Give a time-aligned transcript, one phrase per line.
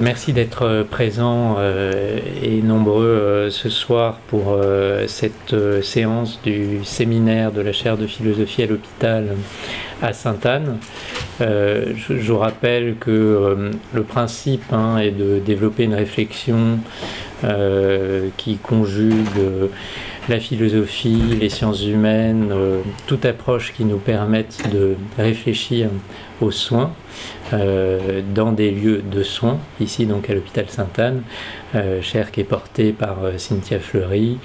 [0.00, 1.56] Merci d'être présents
[2.42, 4.58] et nombreux ce soir pour
[5.06, 9.36] cette séance du séminaire de la chaire de philosophie à l'hôpital
[10.02, 10.78] à Sainte-Anne.
[11.40, 16.78] je, vous rappelle que le principe hein, est de développer une réflexion
[18.36, 19.70] qui conjugue
[20.28, 25.88] la philosophie, les sciences humaines, euh, toute approche qui nous permette de réfléchir
[26.40, 26.92] aux soins
[27.52, 31.22] euh, dans des lieux de soins, ici donc à l'hôpital Sainte-Anne,
[31.74, 34.38] euh, cher qui est porté par Cynthia Fleury,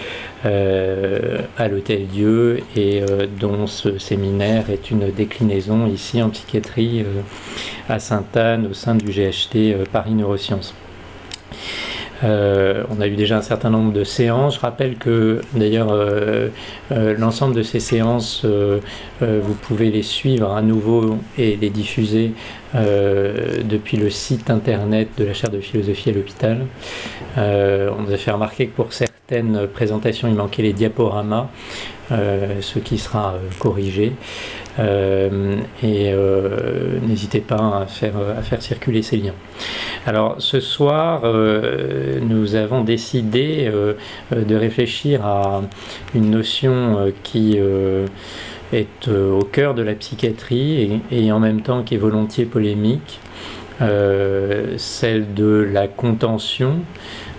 [0.43, 3.03] à l'Hôtel Dieu et
[3.39, 7.05] dont ce séminaire est une déclinaison ici en psychiatrie
[7.87, 10.73] à Sainte-Anne au sein du GHT Paris Neurosciences.
[12.23, 14.55] Euh, on a eu déjà un certain nombre de séances.
[14.55, 16.49] Je rappelle que d'ailleurs euh,
[16.91, 18.45] euh, l'ensemble de ces séances,
[19.21, 22.33] vous pouvez les suivre à nouveau et les diffuser
[22.73, 26.65] depuis le site internet de la chaire de philosophie à l'hôpital.
[27.37, 31.49] on nous a fait remarquer que pour certaines présentations, il manquait les diaporamas,
[32.09, 34.13] ce qui sera corrigé.
[34.79, 38.13] Euh, et euh, n'hésitez pas à faire,
[38.59, 39.33] circuler ces liens.
[40.05, 43.69] Alors ce soir, euh, nous avons décidé
[44.31, 45.61] de réfléchir à
[46.15, 47.57] une notion qui
[48.73, 53.19] est au cœur de la psychiatrie et, en même temps qui est volontiers polémique,
[53.79, 56.79] celle de la contention.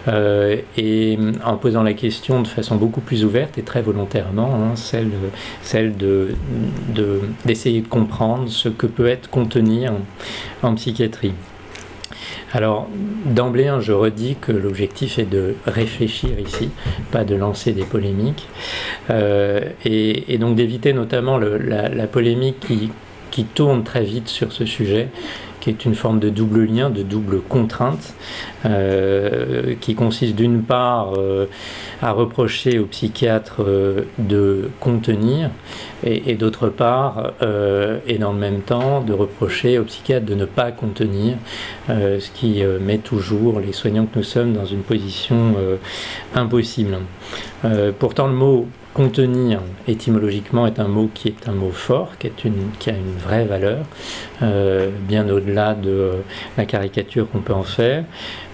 [0.08, 4.76] Euh, et en posant la question de façon beaucoup plus ouverte et très volontairement, hein,
[4.76, 5.10] celle,
[5.62, 6.34] celle de,
[7.44, 9.92] d'essayer de, comprendre ce que peut être contenir
[10.62, 11.34] en psychiatrie.
[12.54, 12.88] Alors,
[13.24, 16.68] d'emblée, hein, je redis que l'objectif est de réfléchir ici,
[17.10, 18.46] pas de lancer des polémiques,
[19.08, 22.90] euh, et, donc d'éviter notamment la, la, polémique qui,
[23.30, 25.08] qui tourne très vite sur ce sujet
[25.62, 28.14] qui est une forme de double lien, de double contrainte,
[28.66, 31.46] euh, qui consiste d'une part euh,
[32.02, 35.50] à reprocher au psychiatre euh, de contenir,
[36.04, 37.32] et, d'autre part,
[38.06, 41.36] et dans le même temps, de reprocher au psychiatre de ne pas contenir,
[41.88, 45.54] ce qui met toujours les soignants que nous sommes dans une position
[46.34, 46.98] impossible.
[47.98, 52.92] pourtant, le mot Contenir, étymologiquement, est un mot qui est un mot fort, qui, a
[52.92, 53.86] une vraie valeur,
[54.42, 56.12] euh, bien au-delà de euh,
[56.58, 58.04] la caricature qu'on peut en faire.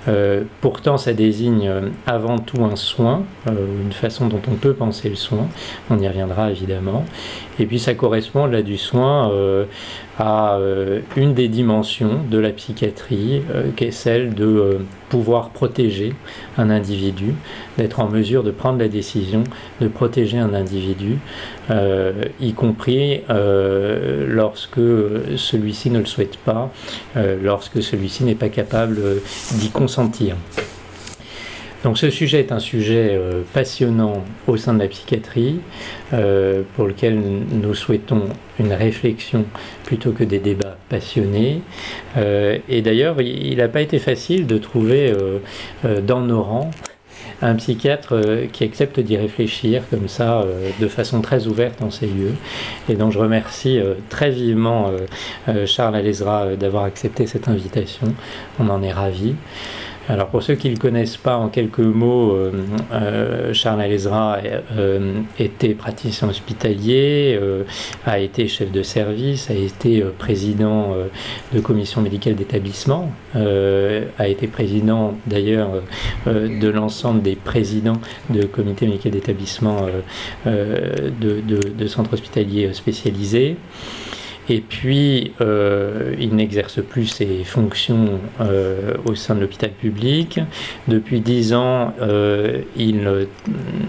[0.08, 1.70] Euh, pourtant, ça désigne
[2.06, 5.48] avant tout un soin, une façon dont on peut penser le soin.
[5.90, 7.04] On y reviendra évidemment.
[7.58, 9.30] Et puis, ça correspond là du soin
[10.18, 15.50] à euh, une des dimensions de la psychiatrie, euh, qui est celle de euh, pouvoir
[15.50, 16.12] protéger
[16.56, 17.34] un individu,
[17.76, 19.44] d'être en mesure de prendre la décision
[19.80, 21.18] de protéger un individu,
[22.40, 24.80] y compris lorsque
[25.36, 26.70] celui-ci ne le souhaite pas,
[27.42, 29.00] lorsque celui-ci n'est pas capable
[29.58, 30.36] d'y consentir.
[31.84, 35.60] Donc ce sujet est un sujet euh, passionnant au sein de la psychiatrie,
[36.12, 38.24] euh, pour lequel nous souhaitons
[38.58, 39.44] une réflexion
[39.84, 41.62] plutôt que des débats passionnés.
[42.16, 45.12] Euh, et d'ailleurs, il n'a pas été facile de trouver
[46.06, 46.70] dans nos rangs
[47.40, 48.20] un psychiatre
[48.52, 50.44] qui accepte d'y réfléchir comme ça,
[50.80, 52.34] de façon très ouverte dans ces lieux.
[52.88, 54.90] Et donc je remercie très vivement
[55.66, 58.12] Charles Alezra d'avoir accepté cette invitation.
[58.58, 59.34] On en est ravis.
[60.10, 62.50] Alors pour ceux qui ne le connaissent pas, en quelques mots, euh,
[62.92, 64.38] euh, Charles Alezra
[64.76, 67.38] euh, était praticien hospitalier,
[68.06, 70.94] a été chef de service, a été président
[71.52, 75.70] de commission médicale d'établissement, a été président d'ailleurs
[76.26, 79.86] de l'ensemble des présidents de comités médicaux d'établissement
[80.46, 83.56] de, de centres hospitaliers spécialisés.
[84.50, 90.40] Et puis, euh, il n'exerce plus ses fonctions euh, au sein de l'hôpital public.
[90.86, 93.26] Depuis dix ans, euh, il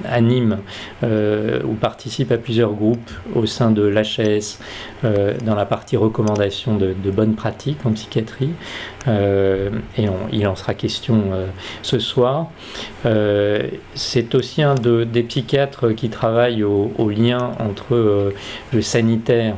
[0.05, 0.59] anime
[1.03, 4.59] ou participe à plusieurs groupes au sein de l'HS
[5.45, 8.49] dans la partie recommandation de, de bonnes pratiques en psychiatrie.
[9.07, 11.23] Et il en sera question
[11.81, 12.47] ce soir.
[13.95, 18.33] C'est aussi un de, des psychiatres qui travaille au, lien entre
[18.73, 19.55] le sanitaire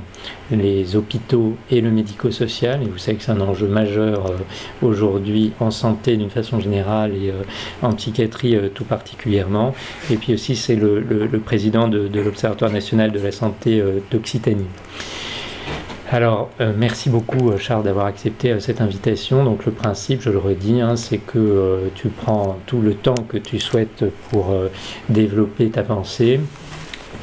[0.52, 2.82] les hôpitaux et le médico-social.
[2.84, 4.38] Et vous savez que c'est un enjeu majeur euh,
[4.82, 7.44] aujourd'hui en santé d'une façon générale et euh,
[7.82, 9.74] en psychiatrie euh, tout particulièrement.
[10.12, 11.02] Et puis aussi, c'est le,
[11.44, 14.66] président de, l'Observatoire national de la santé d'Occitanie.
[16.14, 19.46] Alors, merci beaucoup Charles d'avoir accepté cette invitation.
[19.46, 23.38] Donc le principe, je le redis, hein, c'est que tu prends tout le temps que
[23.38, 24.54] tu souhaites pour
[25.08, 26.42] développer ta pensée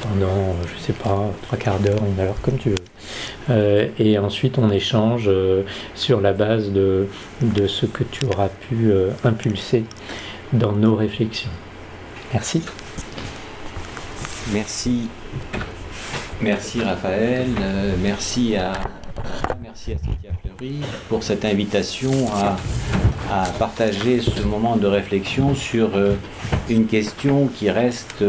[0.01, 3.91] pendant, je sais pas, trois quarts d'heure, une heure, comme tu veux.
[3.99, 5.29] et ensuite on échange
[5.93, 7.05] sur la base de,
[7.67, 8.91] ce que tu auras pu
[9.23, 9.83] impulser
[10.51, 11.51] dans nos réflexions.
[12.33, 12.63] Merci.
[14.51, 15.09] Merci.
[16.41, 17.47] Merci Raphaël,
[18.01, 18.73] merci à
[19.61, 22.55] merci à Cynthia Fleury pour cette invitation à,
[23.59, 25.91] partager ce moment de réflexion sur
[26.69, 28.23] une question qui reste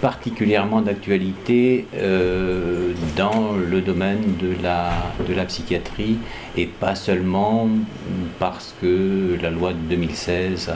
[0.00, 4.90] particulièrement d'actualité euh, dans le domaine de la,
[5.26, 6.18] de la psychiatrie
[6.56, 7.68] et pas seulement
[8.38, 10.70] parce que la loi de 2016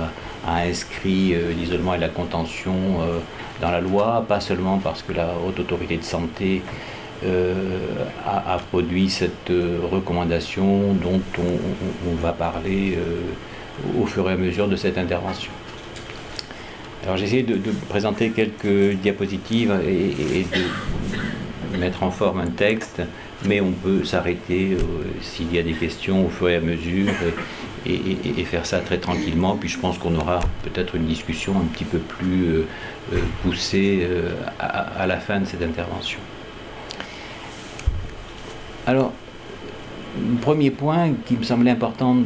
[0.46, 3.18] a, inscrit euh, l'isolement et la contention euh,
[3.60, 6.62] dans la loi, pas seulement parce que la haute autorité de santé
[8.26, 12.98] a, produit cette recommandation dont on va parler
[14.00, 15.52] au fur et à mesure de cette intervention.
[17.04, 17.58] Alors j'ai essayé de,
[17.88, 20.44] présenter quelques diapositives et,
[21.72, 23.00] de mettre en forme un texte,
[23.46, 24.82] mais on peut s'arrêter euh,
[25.22, 27.08] s'il y a des questions au fur et à mesure
[27.86, 29.56] et, faire ça très tranquillement.
[29.56, 32.66] Puis je pense qu'on aura peut-être une discussion un petit peu plus euh,
[33.14, 34.06] euh, poussée
[34.58, 36.18] à, la fin de cette intervention.
[38.86, 39.12] Alors,
[40.40, 42.16] premier point qui me semblait important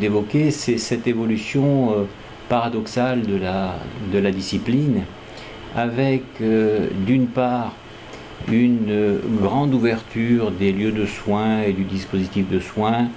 [0.00, 2.06] d'évoquer, c'est cette évolution
[2.48, 3.74] paradoxal de la,
[4.12, 5.02] de la discipline,
[5.76, 7.74] avec d'une part
[8.48, 13.08] une grande ouverture des lieux de soins et du dispositif de soins,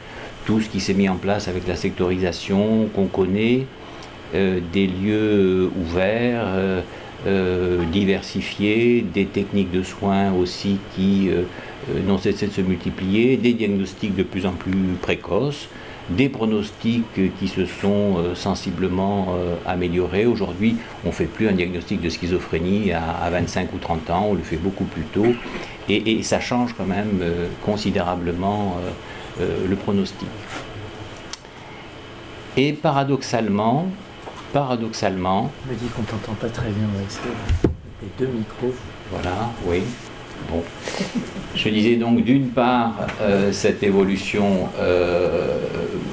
[0.46, 3.66] tout ce qui s'est mis en place avec la sectorisation qu'on connaît,
[4.36, 6.46] euh, des lieux ouverts,
[7.26, 11.30] euh, diversifiés, des techniques de soins aussi qui
[12.06, 15.70] n'ont cessé de se multiplier, des diagnostics de plus en plus précoces,
[16.10, 17.06] des pronostics
[17.40, 20.26] qui se sont euh, sensiblement euh, améliorés.
[20.26, 24.34] Aujourd'hui, on ne fait plus un diagnostic de schizophrénie à, 25 ou 30 ans, on
[24.34, 25.34] le fait beaucoup plus tôt,
[25.90, 28.78] et, ça change quand même euh, considérablement
[29.40, 30.28] le pronostic.
[32.56, 33.88] Et paradoxalement,
[34.54, 35.52] paradoxalement...
[35.68, 36.88] On me dit qu'on t'entend pas très bien,
[38.02, 38.74] les deux micros.
[39.12, 39.82] Voilà, oui.
[40.50, 40.64] Bon.
[41.56, 45.58] Je disais donc d'une part euh, cette évolution euh,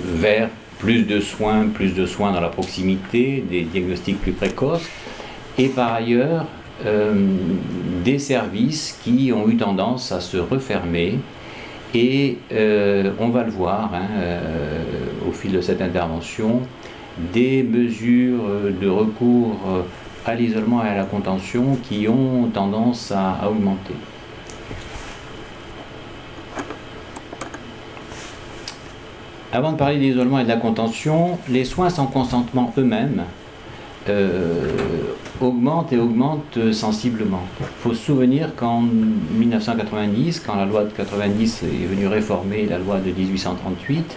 [0.04, 4.86] vers plus de soins, plus de soins dans la proximité, des diagnostics plus précoces,
[5.58, 6.46] et par ailleurs
[6.84, 7.14] euh,
[8.04, 11.18] des services qui ont eu tendance à se refermer.
[11.92, 12.38] Et
[13.18, 14.06] on va le voir hein,
[15.28, 16.60] au fil de cette intervention,
[17.32, 18.44] des mesures
[18.80, 19.58] de recours
[20.26, 23.94] à l'isolement et à la contention qui ont tendance à augmenter.
[29.52, 33.24] Avant de parler de l'isolement et de la contention, les soins sans consentement eux-mêmes
[34.08, 34.70] euh,
[35.40, 37.42] augmentent et augmentent sensiblement.
[37.60, 42.78] Il faut se souvenir qu'en 1990, quand la loi de 90 est venue réformer la
[42.78, 44.16] loi de 1838,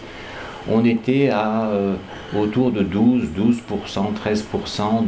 [0.69, 1.95] on était à euh,
[2.37, 5.07] autour de 12, 12%, 13%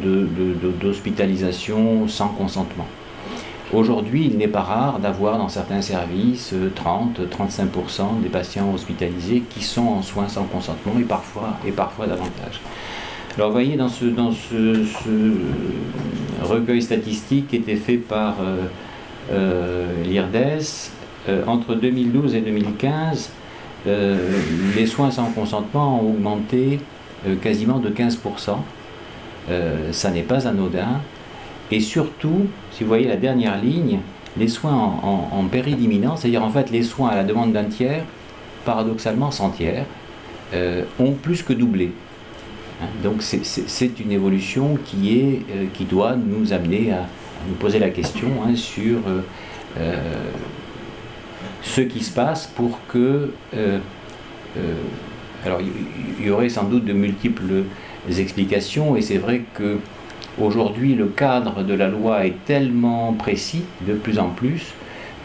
[0.79, 2.87] d'hospitalisation sans consentement.
[3.73, 9.87] Aujourd'hui, il n'est pas rare d'avoir dans certains services 30-35% des patients hospitalisés qui sont
[9.87, 12.61] en soins sans consentement et parfois, et parfois davantage.
[13.35, 14.85] Alors vous voyez, dans ce, dans ce,
[16.41, 18.67] recueil statistique qui était fait par euh,
[19.31, 20.91] euh, l'IRDES,
[21.27, 23.31] euh, entre 2012 et 2015,
[23.85, 26.79] les soins sans consentement ont augmenté
[27.41, 28.57] quasiment de 15%.
[29.91, 31.01] ça n'est pas anodin.
[31.71, 33.99] Et surtout, si vous voyez la dernière ligne,
[34.37, 37.65] les soins en, en, péril imminent, c'est-à-dire en fait les soins à la demande d'un
[37.65, 38.03] tiers,
[38.65, 39.85] paradoxalement sans tiers,
[40.53, 41.91] euh, ont plus que doublé.
[42.81, 47.07] Hein, donc c'est une évolution qui, est, euh, qui doit nous amener à,
[47.47, 49.21] nous poser la question hein, sur euh,
[51.65, 53.31] ce qui se passe pour que...
[55.45, 55.59] alors
[56.19, 57.65] il y, aurait sans doute de multiples
[58.09, 59.79] explications et c'est vrai que
[60.41, 64.73] Aujourd'hui, le cadre de la loi est tellement précis, de plus en plus,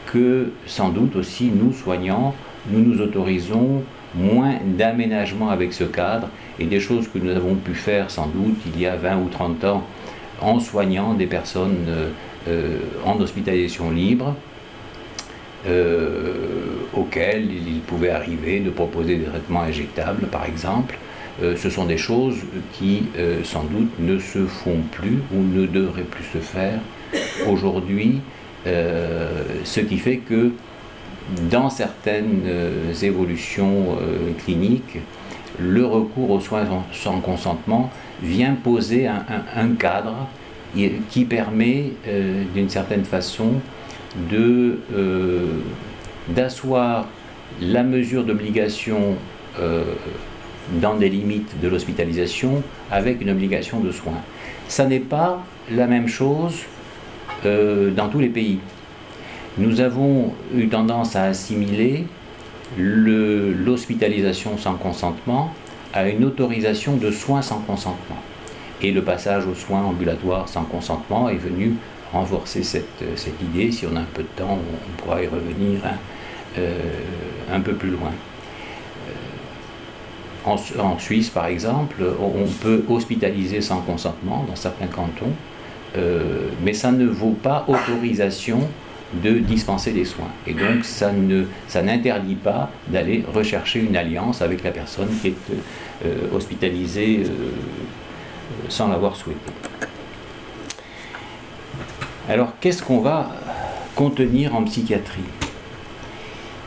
[0.07, 2.33] que sans doute aussi nous, soignants,
[2.71, 3.83] nous nous autorisons
[4.15, 6.29] moins d'aménagement avec ce cadre.
[6.61, 9.29] Et des choses que nous avons pu faire sans doute il y a 20 ou
[9.29, 9.83] 30 ans
[10.41, 12.11] en soignant des personnes euh,
[12.49, 14.37] euh, en hospitalisation libre,
[15.67, 16.33] euh,
[16.95, 20.97] auxquelles il pouvait arriver de proposer des traitements injectables par exemple,
[21.43, 22.39] euh, ce sont des choses
[22.73, 26.81] qui euh, sans doute ne se font plus ou ne devraient plus se faire
[27.47, 28.21] aujourd'hui,
[28.65, 30.53] ce qui fait que
[31.51, 32.43] dans certaines
[33.03, 33.97] évolutions
[34.45, 34.99] cliniques,
[35.59, 37.91] le recours aux soins sans consentement
[38.23, 40.29] vient poser un, cadre
[41.09, 41.93] qui permet
[42.55, 43.55] d'une certaine façon
[44.31, 44.79] de
[46.29, 47.07] d'asseoir
[47.61, 49.17] la mesure d'obligation
[49.59, 49.83] euh,
[50.81, 54.21] dans des limites de l'hospitalisation avec une obligation de soins.
[54.69, 56.55] Ça n'est pas la même chose
[57.45, 58.61] euh, dans tous les pays.
[59.59, 62.05] Nous avons eu tendance à assimiler
[62.79, 65.53] l'hospitalisation sans consentement
[65.93, 68.19] à une autorisation de soins sans consentement.
[68.81, 71.75] Et le passage aux soins ambulatoires sans consentement est venu
[72.13, 72.87] renforcer cette,
[73.43, 73.73] idée.
[73.73, 75.97] Si on a un peu de temps, on pourra y revenir hein,
[76.59, 76.79] euh,
[77.53, 78.13] un peu plus loin.
[79.09, 80.51] Euh,
[80.81, 85.33] en, Suisse, par exemple, on peut hospitaliser sans consentement dans certains cantons,
[85.97, 88.61] euh, mais ça ne vaut pas autorisation
[89.13, 90.31] de dispenser des soins.
[90.47, 95.29] Et donc ça, ne, ça n'interdit pas d'aller rechercher une alliance avec la personne qui
[95.29, 95.35] est
[96.05, 97.51] euh, hospitalisée euh,
[98.69, 99.53] sans l'avoir souhaité.
[102.31, 103.29] Alors qu'est-ce qu'on va
[103.97, 105.25] contenir en psychiatrie?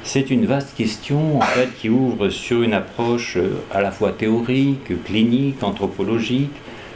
[0.03, 1.39] C'est une vaste question
[1.79, 6.51] qui ouvre sur une approche euh, à la fois théorique, clinique, anthropologique,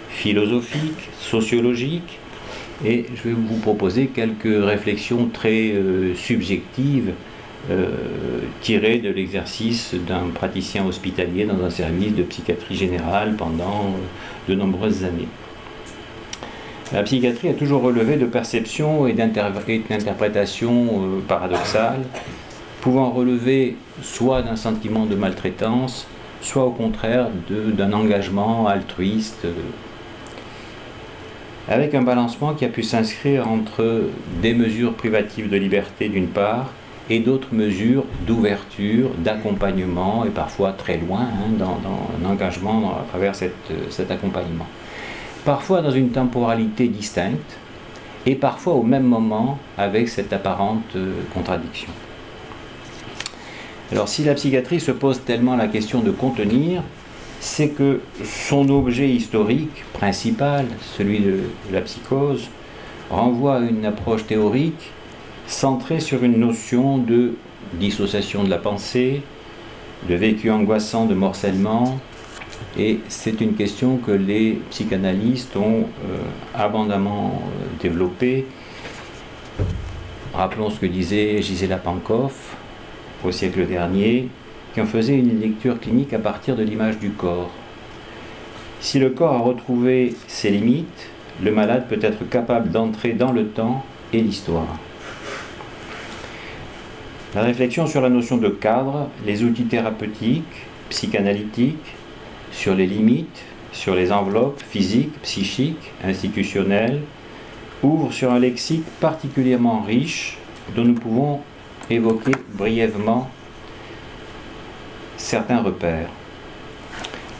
[0.10, 2.20] philosophique, sociologique,
[2.84, 7.14] et je vais vous proposer quelques réflexions très euh, subjectives
[7.72, 7.88] euh,
[8.60, 13.96] tirées de l'exercice d'un praticien hospitalier dans un service de psychiatrie générale pendant
[14.50, 15.30] de nombreuses années.
[16.94, 22.04] La psychiatrie a toujours relevé de perceptions et d'interprétations paradoxales,
[22.80, 26.08] pouvant relever soit d'un sentiment de maltraitance,
[26.42, 29.48] soit au contraire d'un engagement altruiste
[31.70, 34.04] avec un balancement qui a pu s'inscrire entre
[34.42, 36.72] des mesures privatives de liberté d'une part
[37.10, 41.80] et d'autres mesures d'ouverture, d'accompagnement et parfois très loin hein, dans,
[42.24, 44.68] un engagement à travers cet accompagnement.
[45.48, 47.58] Parfois dans une temporalité distincte
[48.26, 51.88] et parfois au même moment avec cette apparente euh, contradiction.
[53.94, 56.84] Alors si la psychiatrie se pose tellement la question de contenir,
[57.40, 60.66] c'est que son objet historique principal,
[60.98, 61.40] celui de
[61.72, 62.50] la psychose,
[63.10, 64.92] renvoie à une approche théorique
[65.46, 67.36] centrée sur une notion de
[67.76, 69.22] dissociation de la pensée,
[70.10, 72.02] de vécu angoissant, de morcellement,
[72.78, 76.20] et c'est une question que les psychanalystes ont euh,
[76.54, 78.46] abondamment euh, développée.
[80.34, 82.56] Rappelons ce que disait Gisela Pankoff
[83.26, 84.30] au siècle dernier,
[84.74, 87.50] qui en faisait une lecture clinique à partir de l'image du corps.
[88.80, 91.10] Si le corps a retrouvé ses limites,
[91.44, 93.84] le malade peut être capable d'entrer dans le temps
[94.14, 94.78] et l'histoire.
[97.34, 100.44] La réflexion sur la notion de cadre, les outils thérapeutiques,
[100.90, 101.97] psychanalytiques,
[102.58, 107.02] sur les limites, sur les enveloppes physiques, psychiques, institutionnelles,
[107.84, 110.40] ouvre sur un lexique particulièrement riche
[110.76, 111.42] dont nous pouvons
[111.92, 113.30] évoquer brièvement
[115.18, 116.10] certains repères.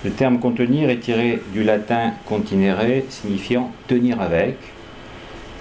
[0.06, 4.58] Le terme contenir est tiré du latin continere, signifiant tenir avec.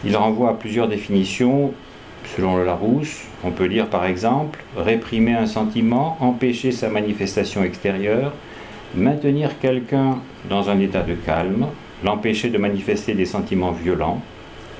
[0.04, 1.72] Il renvoie à plusieurs définitions.
[2.36, 8.32] Selon le Larousse, on peut lire par exemple réprimer un sentiment, empêcher sa manifestation extérieure,
[8.94, 11.66] maintenir quelqu'un dans un état de calme,
[12.04, 14.20] l'empêcher de manifester des sentiments violents,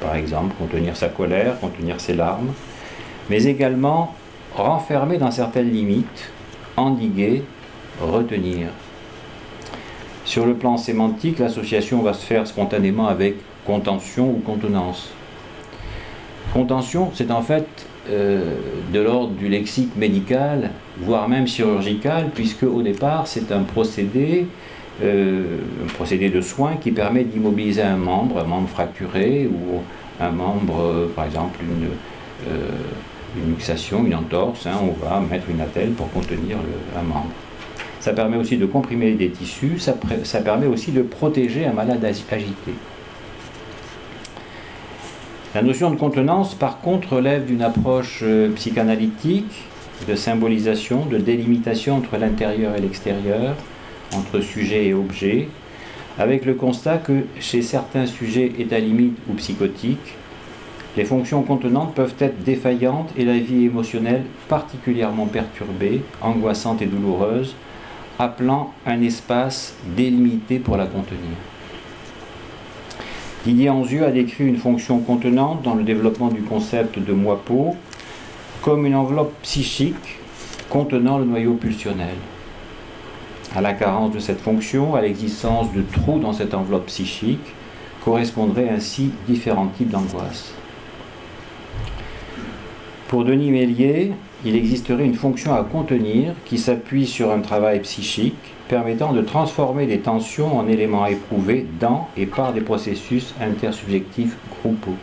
[0.01, 2.53] par exemple contenir sa colère, contenir ses larmes,
[3.31, 4.15] mais également
[4.55, 6.31] renfermer dans certaines limites,
[6.77, 7.43] endiguer,
[8.01, 8.69] retenir.
[10.25, 15.11] Sur le plan sémantique, l'association va se faire spontanément avec contention ou contenance.
[16.53, 17.67] Contention, c'est en fait
[18.09, 24.47] de l'ordre du lexique médical, voire même chirurgical, puisque au départ, c'est un procédé,
[25.03, 29.81] euh, un procédé de soins qui permet d'immobiliser un membre, un membre fracturé ou
[30.21, 31.89] un membre, euh, par exemple, une,
[33.49, 36.57] luxation, une entorse, hein, on va mettre une attelle pour contenir
[36.99, 37.33] un membre.
[38.01, 42.73] Ça permet aussi de comprimer des tissus, ça permet aussi de protéger un malade agité.
[45.57, 49.65] La notion de contenance, par contre, relève d'une approche euh, psychanalytique,
[50.07, 53.57] de symbolisation, de délimitation entre l'intérieur et l'extérieur,
[54.15, 55.49] entre sujet et objet,
[56.19, 60.17] avec le constat que chez certains sujets état limite ou psychotiques,
[60.95, 67.57] les fonctions contenantes peuvent être défaillantes et la vie émotionnelle particulièrement perturbée, angoissante et douloureuse,
[68.19, 71.56] appelant un espace délimité pour la contenir.
[73.47, 77.77] Didier Anzieux a décrit une fonction contenante dans le développement du concept de moi-peau
[78.61, 80.19] comme une enveloppe psychique
[80.69, 82.17] contenant le noyau pulsionnel.
[83.55, 87.55] À la carence de cette fonction, à l'existence de trous dans cette enveloppe psychique,
[88.05, 90.53] correspondraient ainsi différents types d'angoisse.
[93.07, 94.11] Pour Denis Mélier,
[94.45, 99.87] il existerait une fonction à contenir qui s'appuie sur un travail psychique permettant de transformer
[99.87, 104.97] des tensions en éléments éprouvés dans et par des processus intersubjectifs groupaux.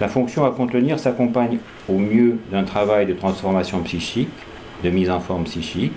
[0.00, 4.30] La fonction à contenir s'accompagne au mieux d'un travail de transformation psychique,
[4.82, 5.92] de mise en forme psychique.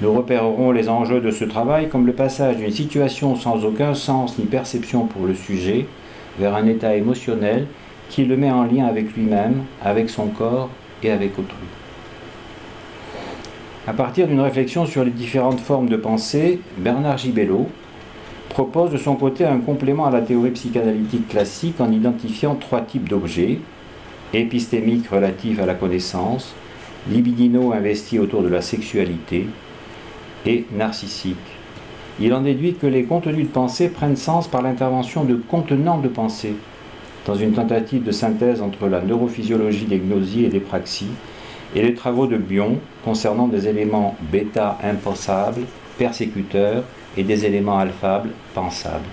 [0.00, 4.38] Nous repérerons les enjeux de ce travail comme le passage d'une situation sans aucun sens
[4.38, 5.86] ni perception pour le sujet
[6.38, 7.66] vers un état émotionnel
[8.08, 10.70] qui le met en lien avec lui-même, avec son corps
[11.02, 11.81] et avec autrui.
[13.84, 17.66] À partir d'une réflexion sur les différentes formes de pensée, Bernard Gibello
[18.48, 23.08] propose de son côté un complément à la théorie psychanalytique classique en identifiant trois types
[23.08, 23.58] d'objets
[24.32, 26.54] épistémiques relatifs à la connaissance,
[27.10, 29.48] libidinaux investis autour de la sexualité
[30.46, 31.36] et narcissiques.
[32.20, 36.08] Il en déduit que les contenus de pensée prennent sens par l'intervention de contenants de
[36.08, 36.54] pensée,
[37.26, 41.10] dans une tentative de synthèse entre la neurophysiologie des gnosies et des praxies,
[41.74, 45.62] et les travaux de Bion concernant des éléments bêta impensables,
[45.98, 46.84] persécuteurs,
[47.16, 49.04] et des éléments alphables pensables.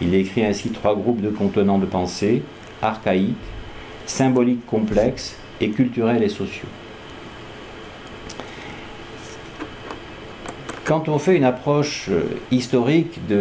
[0.00, 2.42] Il écrit ainsi trois groupes de contenants de pensée,
[2.82, 3.36] archaïques,
[4.06, 6.68] symboliques complexes et culturels et sociaux.
[10.84, 13.36] Quand on fait une approche euh, historique du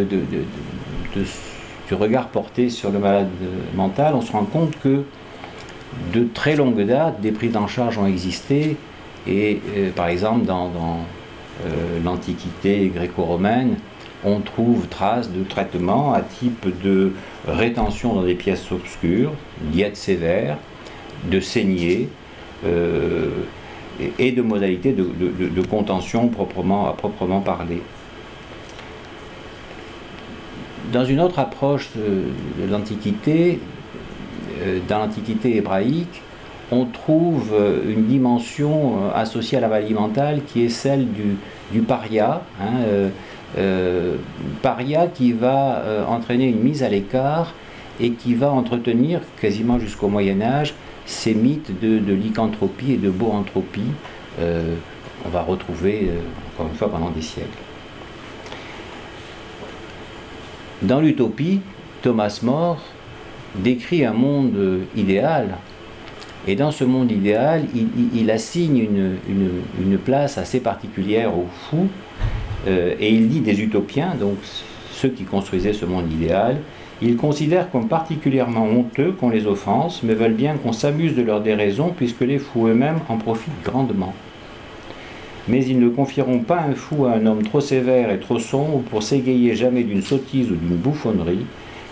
[1.95, 3.29] regard porté sur le malade
[3.73, 5.03] mental, on se rend compte que
[6.13, 8.77] de très longue date, des prises en charge ont existé.
[9.27, 10.69] Et euh, par exemple, dans,
[11.65, 13.75] euh, l'Antiquité gréco-romaine,
[14.23, 17.13] on trouve trace de traitements à type de
[17.47, 19.31] rétention dans des pièces obscures,
[19.61, 20.57] diète sévère,
[21.29, 22.09] de saignée
[24.17, 27.81] et de modalités de, contention proprement, à proprement parler.
[30.91, 33.78] Dans une autre approche de, l'Antiquité, euh,
[34.87, 36.21] dans l'Antiquité hébraïque,
[36.71, 37.55] on trouve
[37.87, 41.07] une dimension euh, associée à la maladie mentale qui est celle
[41.71, 43.09] du, paria, hein,
[43.57, 44.15] euh,
[44.61, 47.53] paria qui va entraîner une mise à l'écart
[47.99, 53.09] et qui va entretenir quasiment jusqu'au Moyen Âge ces mythes de, de lycanthropie et de
[53.09, 53.91] boanthropie
[54.39, 54.75] euh,
[55.25, 56.21] on va retrouver, euh,
[56.53, 57.49] encore une fois, pendant des siècles.
[60.81, 61.59] Dans l'utopie,
[62.01, 62.79] Thomas More
[63.55, 65.57] décrit un monde idéal,
[66.47, 67.65] et dans ce monde idéal,
[68.15, 68.87] il, assigne
[69.27, 71.89] une, place assez particulière aux fous,
[72.67, 74.37] euh, et il dit des utopiens, donc
[74.91, 76.57] ceux qui construisaient ce monde idéal,
[77.01, 81.41] ils considèrent comme particulièrement honteux qu'on les offense, mais veulent bien qu'on s'amuse de leur
[81.41, 84.13] déraison, puisque les fous eux-mêmes en profitent grandement.
[85.47, 88.79] Mais ils ne confieront pas un fou à un homme trop sévère et trop sombre
[88.89, 91.45] pour s'égayer jamais d'une sottise ou d'une bouffonnerie,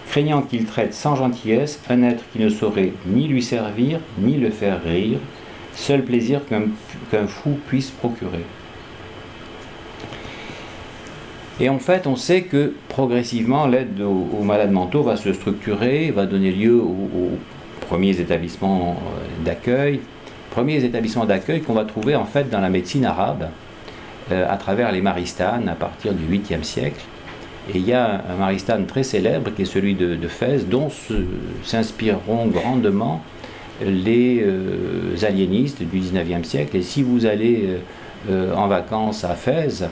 [0.09, 4.49] craignant qu'il traite sans gentillesse un être qui ne saurait ni lui servir, ni le
[4.49, 5.19] faire rire,
[5.73, 8.45] seul plaisir qu'un fou puisse procurer.
[11.59, 16.25] Et en fait, on sait que progressivement, l'aide aux, malades mentaux va se structurer, va
[16.25, 17.31] donner lieu aux,
[17.81, 20.01] premiers établissements euh, d'accueil,
[20.51, 23.47] premiers établissements d'accueil qu'on va trouver en fait dans la médecine arabe,
[24.31, 27.01] euh, à travers les maristanes à partir du 8e siècle.
[27.73, 30.89] Et il y a un maristane très célèbre qui est celui de, Fès, dont
[31.63, 33.21] s'inspireront grandement
[33.85, 36.77] les euh, aliénistes du 19e siècle.
[36.77, 37.69] Et si vous allez
[38.29, 39.83] en vacances à Fès,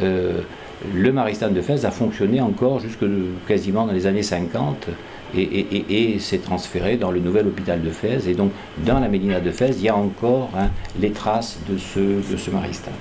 [0.00, 3.04] le Maristane de Fès a fonctionné encore jusque
[3.46, 4.88] quasiment dans les années 50
[5.36, 8.26] et, s'est transféré dans le nouvel hôpital de Fès.
[8.26, 10.68] Et donc, dans la Médina de Fès, il y a encore hein,
[11.00, 12.94] les traces de ce, de ce Maristane.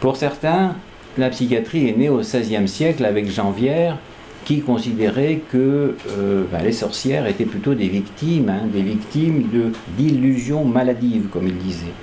[0.00, 0.76] Pour certains,
[1.18, 3.54] la psychiatrie est née au XVIe siècle avec Jean
[4.44, 9.48] qui considérait que euh, ben, les sorcières étaient plutôt des victimes, hein, des victimes
[9.96, 11.94] d'illusions maladives, comme il disait.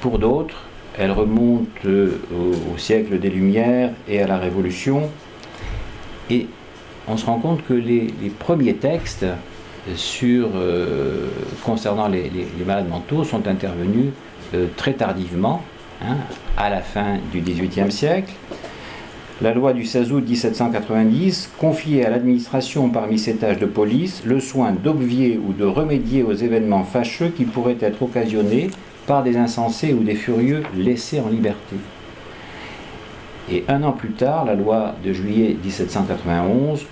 [0.00, 0.64] Pour d'autres,
[0.98, 5.08] elle remonte euh, au, siècle des Lumières et à la Révolution.
[6.30, 6.48] Et
[7.06, 9.24] on se rend compte que les, premiers textes
[10.24, 11.28] euh,
[11.64, 12.30] concernant les,
[12.66, 14.10] malades mentaux sont intervenus
[14.76, 15.62] très tardivement,
[16.02, 16.16] hein,
[16.56, 18.32] à la fin du XVIIIe siècle.
[19.42, 24.40] La loi du 16 août 1790 confiait à l'administration parmi ses tâches de police le
[24.40, 28.70] soin d'obvier ou de remédier aux événements fâcheux qui pourraient être occasionnés
[29.06, 31.76] par des insensés ou des furieux laissés en liberté.
[33.50, 36.86] Et un an plus tard, la loi de juillet 1791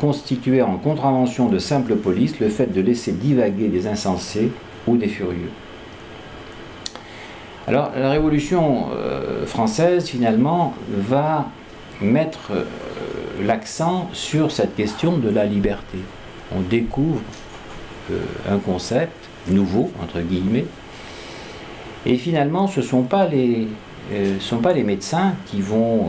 [0.00, 4.50] constituait en contravention de simple police le fait de laisser divaguer des insensés
[4.86, 5.50] ou des furieux.
[7.70, 11.46] Alors la Révolution euh, française, finalement, va
[12.00, 12.64] mettre euh,
[13.46, 15.98] l'accent sur cette question de la liberté.
[16.52, 17.20] On découvre
[18.50, 19.14] un concept
[19.46, 20.66] nouveau, entre guillemets.
[22.06, 23.68] Et finalement, ce ne sont, pas les,
[24.40, 26.06] sont pas les médecins qui vont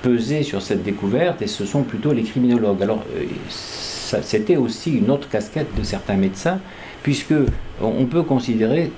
[0.00, 2.82] peser sur cette découverte, et ce sont plutôt les criminologues.
[2.82, 3.04] Alors,
[3.50, 6.60] c'était aussi une autre casquette de certains médecins,
[7.02, 7.34] puisque
[7.82, 8.90] on peut considérer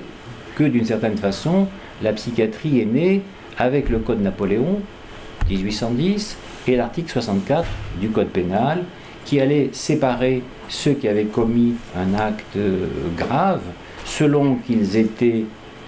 [0.60, 1.68] que d'une certaine façon,
[2.02, 3.22] la psychiatrie est née
[3.56, 4.80] avec le Code Napoléon
[5.48, 6.36] 1810
[6.68, 7.66] et l'article 64
[7.98, 8.84] du Code pénal
[9.24, 12.58] qui allait séparer ceux qui avaient commis un acte
[13.16, 13.62] grave
[14.04, 15.44] selon qu'ils étaient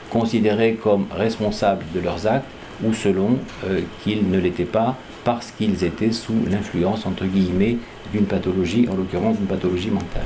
[0.09, 2.49] considérés comme responsables de leurs actes
[2.83, 7.77] ou selon euh, qu'ils ne l'étaient pas parce qu'ils étaient sous l'influence entre guillemets
[8.11, 10.23] d'une pathologie, en l'occurrence d'une pathologie mentale.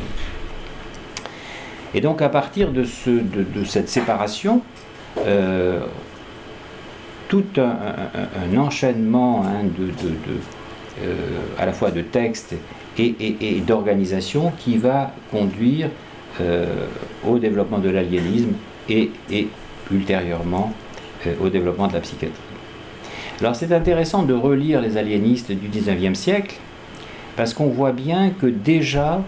[1.97, 2.85] Et donc à partir de,
[3.65, 4.61] cette séparation,
[5.27, 5.81] euh,
[7.27, 9.65] tout un, enchaînement hein,
[11.03, 11.15] euh,
[11.59, 12.55] à la fois de textes
[12.99, 15.89] et, d'organisation qui va conduire
[16.43, 16.67] euh,
[17.27, 18.53] au développement de l'aliénisme
[18.91, 19.11] et,
[19.91, 20.75] ultérieurement
[21.41, 22.39] au développement de la psychiatrie.
[23.41, 26.57] Alors c'est intéressant de relire les aliénistes du 19e siècle
[27.37, 29.23] parce qu'on voit bien que déjà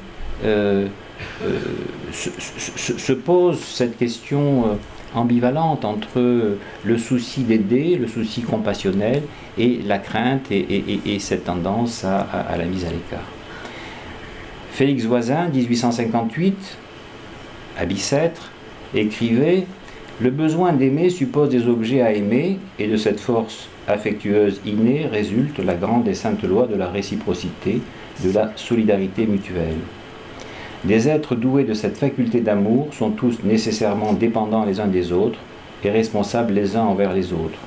[2.12, 4.74] se, pose cette question euh,
[5.14, 9.22] ambivalente entre le souci d'aider, le souci compassionnel
[9.57, 13.26] et la crainte et, cette tendance à, la mise à l'écart.
[14.70, 16.76] Félix Voisin, 1858,
[17.78, 18.50] à Bicêtre,
[18.94, 19.66] écrivait
[20.20, 25.59] Le besoin d'aimer suppose des objets à aimer, et de cette force affectueuse innée résulte
[25.59, 27.81] la grande et sainte loi de la réciprocité,
[28.22, 29.78] de la solidarité mutuelle.
[30.86, 35.40] Les êtres doués de cette faculté d'amour sont tous nécessairement dépendants les uns des autres
[35.82, 37.58] et responsables les uns envers les autres.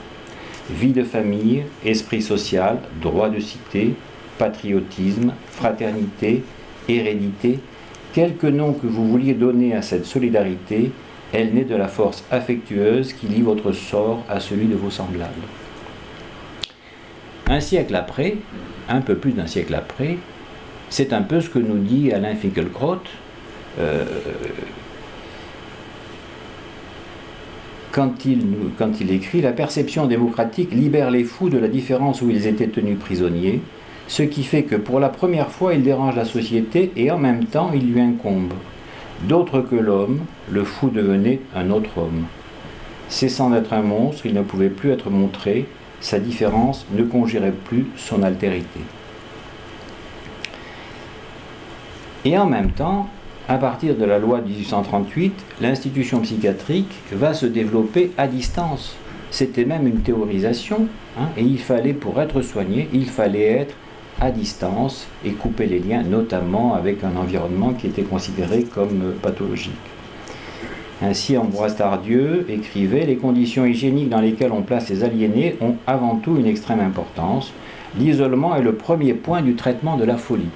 [0.70, 3.96] Vie de famille, esprit social, droit de cité,
[4.38, 6.44] patriotisme, fraternité,
[6.88, 7.60] hérédité,
[8.14, 10.92] quelque nom que vous vouliez donner à cette solidarité,
[11.34, 15.32] elle naît de la force affectueuse qui lie votre sort à celui de vos semblables.
[17.48, 18.36] Un siècle après,
[18.88, 20.18] un peu plus d'un siècle après,
[20.92, 22.98] c'est un peu ce que nous dit Alain Finkielkraut.
[23.80, 24.04] Euh,
[27.94, 28.46] quand, il,
[28.78, 32.68] quand il écrit La perception démocratique libère les fous de la différence où ils étaient
[32.68, 33.62] tenus prisonniers,
[34.08, 37.46] ce qui fait que pour la première fois il dérange la société et en même
[37.46, 38.54] temps il lui incombe.
[39.30, 40.20] D'autre que l'homme,
[40.52, 42.26] le fou devenait un autre homme.
[43.08, 45.68] Cessant d'être un monstre, il ne pouvait plus être montré,
[46.02, 48.82] sa différence ne conjurait plus son altérité.
[52.24, 53.08] Et en même temps,
[53.50, 58.96] à partir de la loi de 1838, l'institution psychiatrique va se développer à distance.
[59.32, 60.88] C'était même une théorisation,
[61.20, 63.76] hein, et il fallait, pour être soigné, il fallait être
[64.20, 69.74] à distance et couper les liens, notamment avec un environnement qui était considéré comme pathologique.
[71.02, 76.18] Ainsi, Ambroise Tardieu écrivait Les conditions hygiéniques dans lesquelles on place les aliénés ont avant
[76.18, 77.52] tout une extrême importance.
[77.98, 80.50] L'isolement est le premier point du traitement de la folie.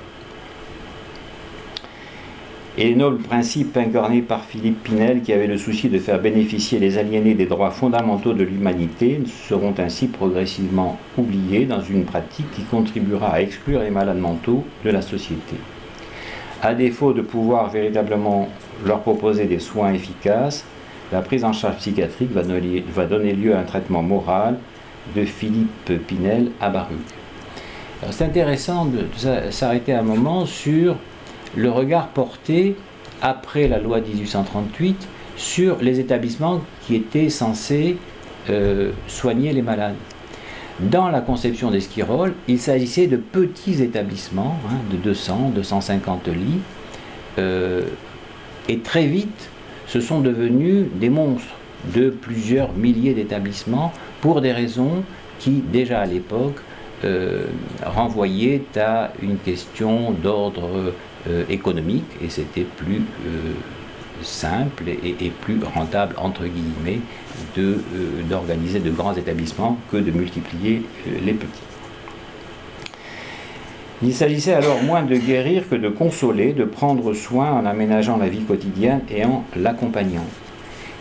[2.77, 6.77] Et les nobles principes incarnés par Philippe Pinel, qui avait le souci de faire bénéficier
[6.77, 12.63] les aliénés des droits fondamentaux de l'humanité, seront ainsi progressivement oubliés dans une pratique qui
[12.63, 15.55] contribuera à exclure les malades mentaux de la société.
[16.61, 18.49] À défaut de pouvoir véritablement
[18.85, 20.65] leur proposer des soins efficaces,
[21.13, 22.43] la prise en charge psychiatrique va
[23.05, 24.57] donner, lieu à un traitement moral
[25.15, 26.97] de Philippe Pinel à Baruch.
[28.11, 29.05] C'est intéressant de
[29.49, 30.97] s'arrêter un moment sur
[31.55, 32.75] le regard porté,
[33.21, 37.97] après la loi 1838, sur les établissements qui étaient censés
[38.49, 39.95] euh, soigner les malades.
[40.79, 46.59] Dans la conception d'Esquirol, il s'agissait de petits établissements, hein, de 200, 250 lits,
[47.39, 47.83] euh,
[48.67, 49.49] et très vite,
[49.87, 51.55] ce sont devenus des monstres
[51.93, 55.03] de plusieurs milliers d'établissements pour des raisons
[55.39, 56.57] qui, déjà à l'époque,
[57.03, 57.45] euh,
[57.85, 60.93] renvoyaient à une question d'ordre
[61.49, 63.53] économique et c'était plus euh,
[64.21, 67.01] simple et, plus rentable, entre guillemets,
[67.57, 67.75] euh,
[68.29, 70.83] d'organiser de, grands établissements que de multiplier
[71.23, 71.61] les petits.
[74.03, 78.27] Il s'agissait alors moins de guérir que de consoler, de prendre soin en aménageant la
[78.27, 80.25] vie quotidienne et en l'accompagnant.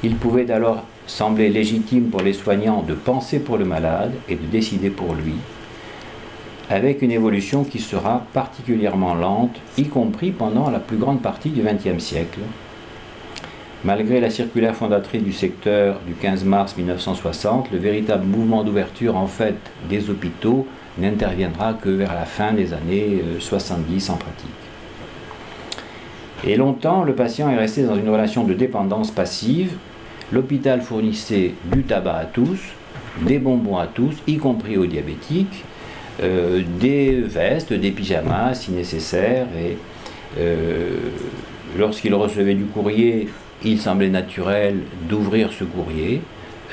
[0.03, 4.47] Il pouvait alors sembler légitime pour les soignants de penser pour le malade et de
[4.47, 5.35] décider pour lui,
[6.71, 11.63] avec une évolution qui sera particulièrement lente, y compris pendant la plus grande partie du
[11.63, 12.41] XXe siècle.
[13.85, 19.27] Malgré la circulaire fondatrice du secteur du 15 mars 1960, le véritable mouvement d'ouverture en
[19.27, 19.57] fait
[19.91, 24.51] des hôpitaux n'interviendra que vers la fin des années 70 euh, en pratique.
[26.47, 29.77] Et longtemps, le patient est resté dans une relation de dépendance passive.
[30.33, 32.61] L'hôpital fournissait du tabac à tous,
[33.23, 35.65] des bonbons à tous, y compris aux diabétiques,
[36.23, 39.47] euh, des vestes, des pyjamas si nécessaire.
[39.59, 39.77] Et
[40.39, 40.97] euh,
[41.77, 43.29] lorsqu'il recevait du courrier,
[43.65, 46.23] il semblait naturel d'ouvrir ce courrier.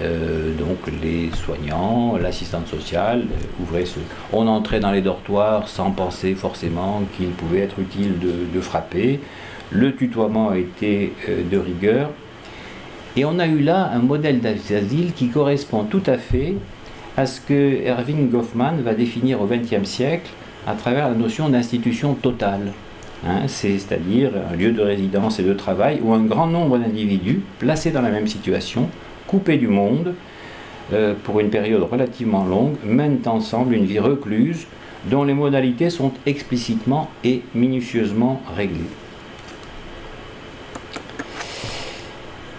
[0.02, 3.24] Euh, donc les soignants, l'assistante sociale
[3.60, 4.00] ouvraient ce...
[4.32, 9.20] On entrait dans les dortoirs sans penser forcément qu'il pouvait être utile de, frapper.
[9.72, 11.14] Le tutoiement était
[11.50, 12.12] de rigueur.
[13.16, 16.56] Et on a eu là un modèle d'asile qui correspond tout à fait
[17.22, 20.32] à ce que Erving Goffman va définir au XXe siècle
[20.66, 22.74] à travers la notion d'institution totale.
[23.28, 27.92] Hein, c'est-à-dire un lieu de résidence et de travail où un grand nombre d'individus placés
[27.92, 28.90] dans la même situation,
[29.28, 30.16] coupés du monde,
[30.94, 34.66] euh, pour une période relativement longue, mènent ensemble une vie recluse
[35.06, 38.90] dont les modalités sont explicitement et minutieusement réglées.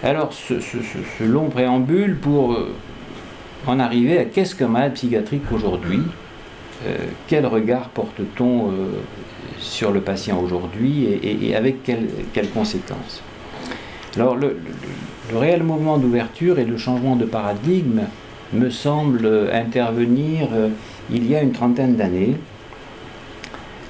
[0.03, 2.73] Alors, ce, long préambule pour euh,
[3.67, 6.01] en arriver à qu'est-ce qu'un malade psychiatrique aujourd'hui
[6.85, 6.97] euh,
[7.27, 8.71] Quel regard porte-t-on euh,
[9.59, 13.21] sur le patient aujourd'hui et, avec quelles, conséquences?
[14.15, 14.57] Alors, le,
[15.33, 18.01] réel mouvement d'ouverture et de changement de paradigme
[18.51, 20.49] me semble intervenir
[21.11, 22.35] il y a une trentaine d'années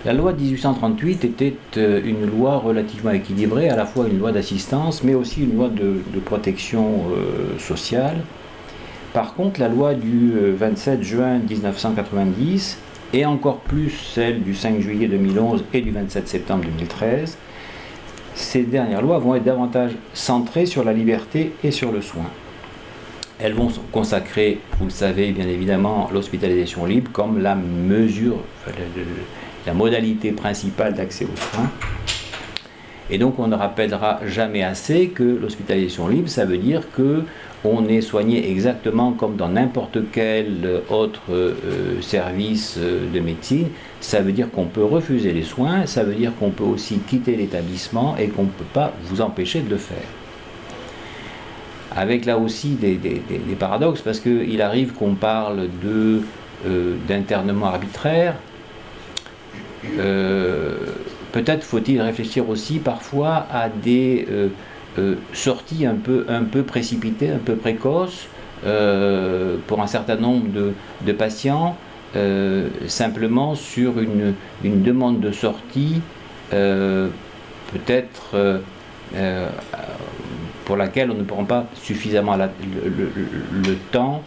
[0.06, 4.34] la loi de 1838 était euh, une loi relativement équilibrée, à la fois une loi
[4.34, 8.18] d'assistance, mais aussi une loi de, protection euh, sociale.
[9.14, 12.80] Par contre, la loi du 27 euh, juin 1990,
[13.14, 17.38] et encore plus celle du 5 juillet 2011 et du 27 septembre 2013,
[18.34, 22.26] ces dernières lois vont être davantage centrées sur la liberté et sur le soin.
[23.40, 28.38] Elles vont consacrer, vous le savez bien évidemment, l'hospitalisation libre comme la mesure,
[29.68, 31.70] la modalité principale d'accès aux soins.
[33.14, 37.22] Et donc on ne rappellera jamais assez que l'hospitalisation libre, ça veut dire que
[37.64, 43.68] on est soigné exactement comme dans n'importe quel autre euh, service euh, de médecine.
[44.02, 47.36] Ça veut dire qu'on peut refuser les soins, ça veut dire qu'on peut aussi quitter
[47.36, 50.10] l'établissement et qu'on ne peut pas vous empêcher de le faire.
[51.96, 52.98] Avec là aussi des,
[53.60, 58.34] paradoxes, parce qu'il arrive qu'on parle euh, d'internement arbitraire,
[61.34, 64.48] peut-être faut-il réfléchir aussi parfois à des euh,
[64.98, 68.28] euh, sorties un peu, un peu précipitées, un peu précoces
[69.68, 70.46] pour un certain nombre
[71.06, 71.76] de, patients,
[72.88, 76.00] simplement sur une, demande de sortie,
[76.50, 78.38] peut-être
[80.64, 84.24] pour laquelle on ne prend pas suffisamment le temps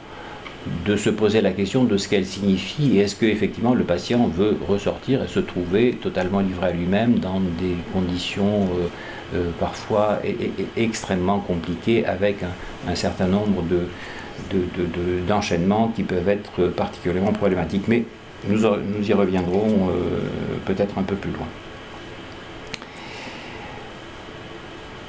[0.84, 4.26] de se poser la question de ce qu'elle signifie et est-ce que effectivement le patient
[4.26, 8.88] veut ressortir et se trouver totalement livré à lui-même dans des conditions euh,
[9.34, 10.20] euh, parfois
[10.76, 12.36] extrêmement compliquées avec
[12.88, 13.64] un, certain nombre
[15.28, 17.88] d'enchaînements qui peuvent être particulièrement problématiques.
[17.88, 18.04] Mais
[18.48, 20.20] nous, nous y reviendrons euh,
[20.64, 21.46] peut-être un peu plus loin.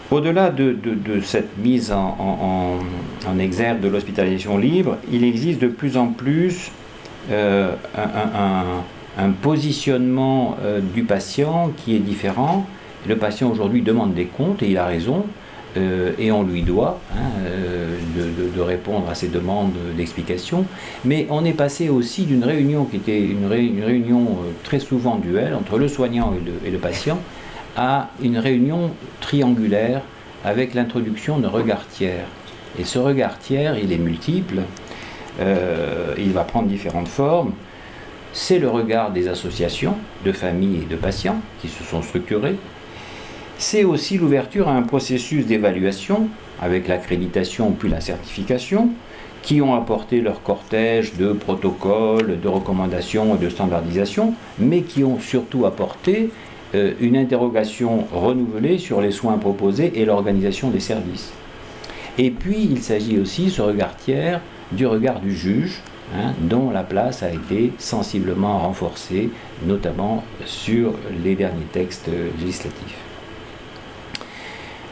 [0.10, 0.78] Au-delà de,
[1.22, 2.80] cette mise en,
[3.40, 6.72] exergue de l'hospitalisation libre, il existe de plus en plus
[7.30, 7.74] euh,
[9.18, 12.66] un, positionnement euh, du patient qui est différent.
[13.08, 15.26] Le patient aujourd'hui demande des comptes et il a raison,
[15.76, 17.42] euh, et on lui doit hein,
[18.56, 20.66] de, répondre à ces demandes d'explication.
[21.04, 25.78] Mais on est passé aussi d'une réunion qui était une, réunion très souvent duel entre
[25.78, 26.34] le soignant
[26.66, 27.20] et le patient
[27.78, 30.02] à une réunion triangulaire
[30.44, 32.26] avec l'introduction d'un regard tiers.
[32.80, 34.62] Et ce regard tiers, il est multiple,
[35.40, 37.54] euh, il va prendre différentes formes.
[38.34, 42.56] C'est le regard des associations de familles et de patients qui se sont structurées.
[43.58, 46.28] C'est aussi l'ouverture à un processus d'évaluation
[46.62, 48.90] avec l'accréditation puis la certification
[49.42, 55.20] qui ont apporté leur cortège de protocoles, de recommandations et de standardisation, mais qui ont
[55.20, 56.30] surtout apporté
[56.76, 61.32] euh, une interrogation renouvelée sur les soins proposés et l'organisation des services.
[62.18, 65.82] Et puis, il s'agit aussi, ce regard tiers, du regard du juge,
[66.16, 69.30] hein, dont la place a été sensiblement renforcée,
[69.66, 72.98] notamment sur les derniers textes législatifs.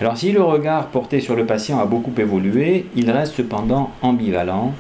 [0.02, 4.74] Alors si le regard porté sur le patient a beaucoup évolué, il reste cependant ambivalent,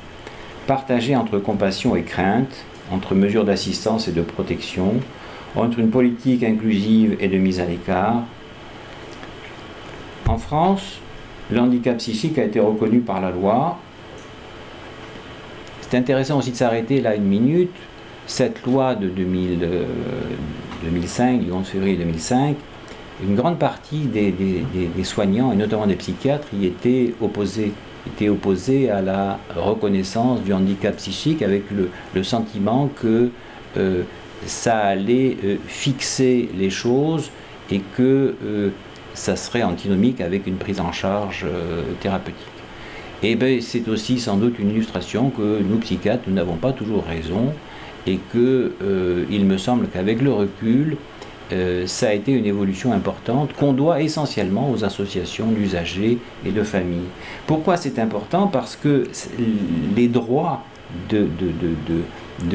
[0.68, 4.96] partagé entre compassion et crainte, entre mesures d'assistance et de protection,
[5.56, 8.22] entre une politique inclusive et de mise à l'écart.
[10.28, 11.00] En France,
[11.52, 13.80] le handicap psychique a été reconnu par la loi.
[15.82, 17.74] C'est intéressant aussi de s'arrêter là une minute.
[18.28, 22.56] Cette loi de 2005, du 11 février 2005,
[23.24, 24.34] une grande partie des,
[25.04, 27.72] soignants, et notamment des psychiatres, y étaient opposés,
[28.08, 31.92] étaient opposés à la reconnaissance du handicap psychique avec le,
[32.24, 33.30] sentiment que
[33.78, 34.02] euh,
[34.46, 37.32] ça allait euh, fixer les choses
[37.72, 38.70] et que euh,
[39.14, 41.46] ça serait antinomique avec une prise en charge
[42.02, 42.42] thérapeutique.
[43.24, 46.74] Et eh bien c'est aussi sans doute une illustration que nous psychiatres, nous n'avons pas
[46.74, 47.54] toujours raison
[48.06, 48.74] et que
[49.32, 50.98] il me semble qu'avec le recul,
[51.54, 56.64] euh, ça a été une évolution importante qu'on doit essentiellement aux associations d'usagers et de
[56.64, 57.10] familles.
[57.46, 58.48] Pourquoi c'est important?
[58.48, 59.04] Parce que
[59.96, 60.64] les droits
[61.10, 62.02] de, de,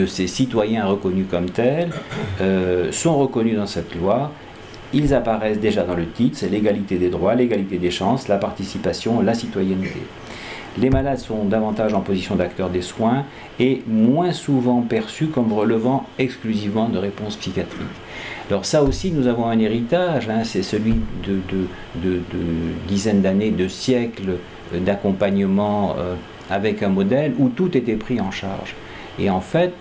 [0.06, 1.90] ces citoyens reconnus comme tels
[2.40, 4.32] euh, sont reconnus dans cette loi.
[4.92, 9.20] Ils apparaissent déjà dans le titre, c'est l'égalité des droits, l'égalité des chances, la participation,
[9.20, 10.02] la citoyenneté.
[10.78, 13.24] Les malades sont davantage en position d'acteurs des soins
[13.58, 17.86] et moins souvent perçus comme relevant exclusivement de réponses psychiatriques.
[18.48, 21.40] Alors ça aussi, nous avons un héritage, hein, c'est celui de,
[22.88, 24.38] dizaines d'années, de siècles
[24.72, 26.14] d'accompagnement euh,
[26.50, 28.74] avec un modèle où tout était pris en charge.
[29.20, 29.74] Et en fait,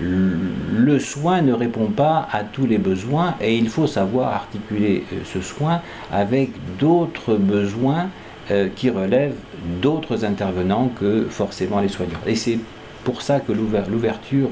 [0.00, 5.16] le soin ne répond pas à tous les besoins et il faut savoir articuler euh,
[5.24, 8.08] ce soin avec d'autres besoins
[8.50, 9.36] euh, qui relèvent
[9.82, 12.20] d'autres intervenants que forcément les soignants.
[12.26, 12.58] Et c'est
[13.04, 14.50] pour ça que l'ouverture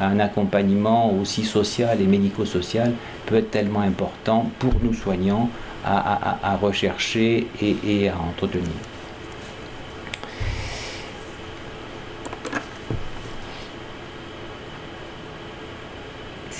[0.00, 2.92] un accompagnement aussi social et médico-social
[3.26, 5.48] peut être tellement important pour nous soignants
[5.86, 8.72] à, rechercher et, à entretenir.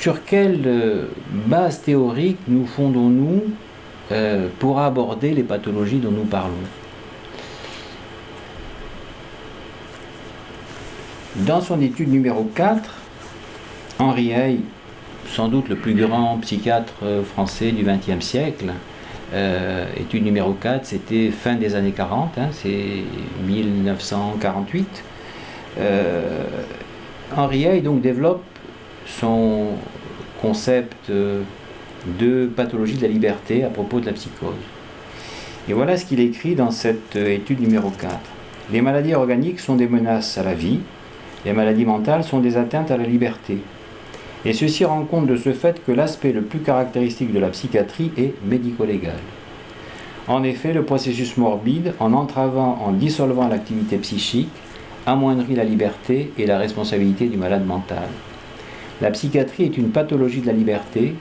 [0.04, 1.06] Sur quelle euh,
[1.46, 3.42] base théorique nous fondons-nous
[4.12, 6.52] euh, pour aborder les pathologies dont nous parlons?
[11.36, 12.82] Dans son étude numéro 4,
[13.98, 14.60] Henri Hay,
[15.26, 18.74] sans doute le plus grand psychiatre euh, français du XXe siècle,
[19.96, 23.04] étude numéro 4, c'était fin des années 40, hein, c'est
[23.46, 25.02] 1948.
[25.78, 26.42] Euh,
[27.34, 28.42] Henri Hay donc développe
[29.06, 29.76] son
[30.44, 34.54] concept de pathologie de la liberté à propos de la psychose.
[35.68, 38.14] Et voilà ce qu'il écrit dans cette étude numéro 4.
[38.72, 40.80] Les maladies organiques sont des menaces à la vie,
[41.46, 43.58] les maladies mentales sont des atteintes à la liberté.
[44.44, 48.12] Et ceci rend compte de ce fait que l'aspect le plus caractéristique de la psychiatrie
[48.18, 49.16] est médico-légal.
[50.28, 54.48] En effet, le processus morbide, en entravant, en dissolvant l'activité psychique,
[55.06, 58.08] amoindrit la liberté et la responsabilité du malade mental.
[59.00, 61.14] La psychiatrie est une pathologie de la liberté,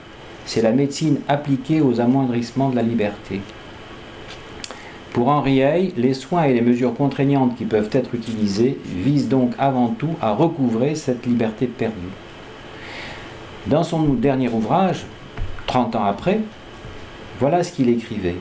[0.46, 3.40] c'est la médecine appliquée aux amoindrissements de la liberté.
[5.12, 9.54] Pour Henri Hay, les soins et les mesures contraignantes qui peuvent être utilisées visent donc
[9.58, 11.94] avant tout à recouvrer cette liberté perdue.
[13.66, 15.06] Dans son dernier ouvrage,
[15.66, 16.40] 30 ans après,
[17.40, 18.36] voilà ce qu'il écrivait.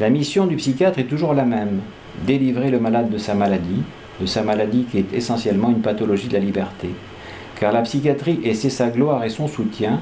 [0.00, 1.80] La mission du psychiatre est toujours la même,
[2.26, 3.82] délivrer le malade de sa maladie,
[4.20, 6.88] de sa maladie qui est essentiellement une pathologie de la liberté.
[7.58, 10.00] Car la psychiatrie, et c'est sa gloire et son soutien,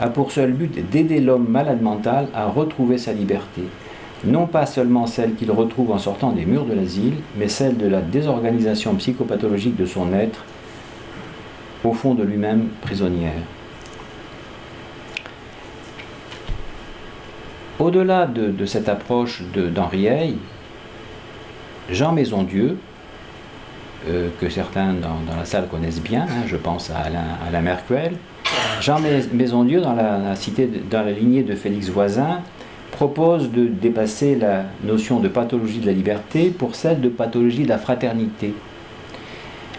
[0.00, 3.62] a pour seul but d'aider l'homme malade mental à retrouver sa liberté.
[4.24, 7.88] Non pas seulement celle qu'il retrouve en sortant des murs de l'asile, mais celle de
[7.88, 10.44] la désorganisation psychopathologique de son être
[11.84, 13.42] au fond de lui-même prisonnière.
[17.80, 20.36] Au-delà de, cette approche d'Henri
[21.90, 22.76] Jean Maisondieu,
[24.08, 28.12] euh, que certains dans, la salle connaissent bien, hein, je pense à Alain, Alain Mercuel,
[28.80, 28.98] Jean
[29.32, 32.40] Maisondieu, dans la, cité, dans la lignée de Félix Voisin,
[32.90, 37.68] propose de dépasser la notion de pathologie de la liberté pour celle de pathologie de
[37.68, 38.54] la fraternité.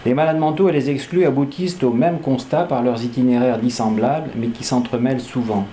[0.06, 4.48] Les malades mentaux et les exclus aboutissent au même constat par leurs itinéraires dissemblables, mais
[4.48, 5.66] qui s'entremêlent souvent.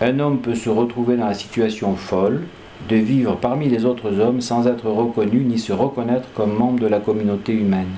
[0.00, 2.42] Un homme peut se retrouver dans la situation folle
[2.88, 6.86] de vivre parmi les autres hommes sans être reconnu ni se reconnaître comme membre de
[6.86, 7.90] la communauté humaine.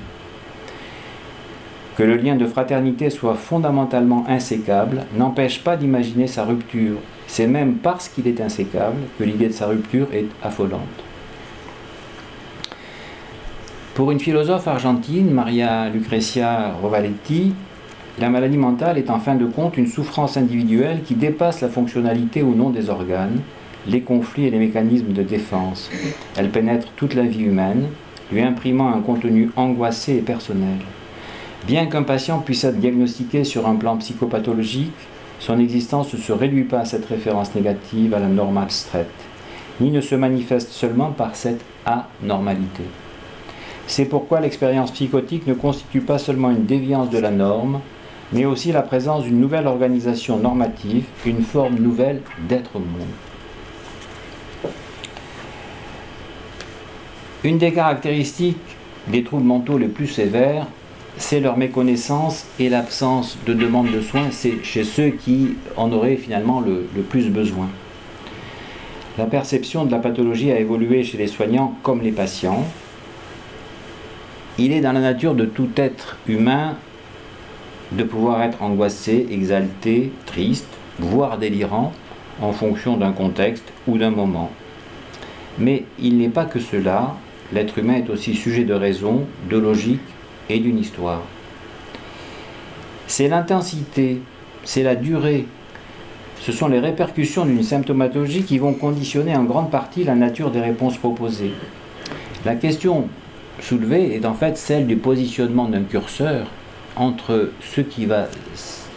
[1.97, 6.97] Que le lien de fraternité soit fondamentalement insécable n'empêche pas d'imaginer sa rupture.
[7.27, 10.81] C'est même parce qu'il est insécable que l'idée de sa rupture est affolante.
[13.95, 17.53] Pour une philosophe argentine, Maria Lucrecia Rovaletti,
[18.19, 22.43] la maladie mentale est en fin de compte une souffrance individuelle qui dépasse la fonctionnalité
[22.43, 23.41] ou non des organes,
[23.87, 25.91] les conflits et les mécanismes de défense.
[26.37, 27.89] Elle pénètre toute la vie humaine,
[28.31, 30.79] lui imprimant un contenu angoissé et personnel.
[31.67, 34.93] Bien qu'un patient puisse être diagnostiqué sur un plan psychopathologique,
[35.39, 39.11] son existence ne se réduit pas à cette référence négative à la norme abstraite,
[39.81, 42.85] ni ne se manifeste seulement par cette anormalité.
[43.87, 47.81] C'est pourquoi l'expérience psychotique ne constitue pas seulement une déviance de la norme,
[48.33, 53.32] mais aussi la présence d'une nouvelle organisation normative, une forme nouvelle d'être au monde.
[57.45, 58.57] Une des caractéristiques
[59.09, 60.69] des troubles mentaux les plus sévères,
[61.17, 66.15] c'est leur méconnaissance et l'absence de demande de soins c'est chez ceux qui en auraient
[66.17, 67.69] finalement le, plus besoin.
[69.19, 72.65] La perception de la pathologie a évolué chez les soignants comme les patients.
[74.57, 76.77] Il est dans la nature de tout être humain
[77.91, 80.69] de pouvoir être angoissé, exalté, triste,
[81.01, 81.93] voire délirant
[82.41, 84.51] en fonction d'un contexte ou d'un moment.
[85.59, 87.17] Mais il n'est pas que cela,
[87.53, 90.01] l'être humain est aussi sujet de raison, de logique
[90.49, 91.23] et d'une histoire.
[93.07, 94.21] C'est l'intensité,
[94.65, 95.47] c'est la durée,
[96.41, 100.61] ce sont les répercussions d'une symptomatologie qui vont conditionner en grande partie la nature des
[100.61, 101.53] réponses proposées.
[102.45, 103.07] La question
[103.61, 106.49] soulevée est en fait celle du positionnement d'un curseur
[106.97, 108.27] entre ce qui va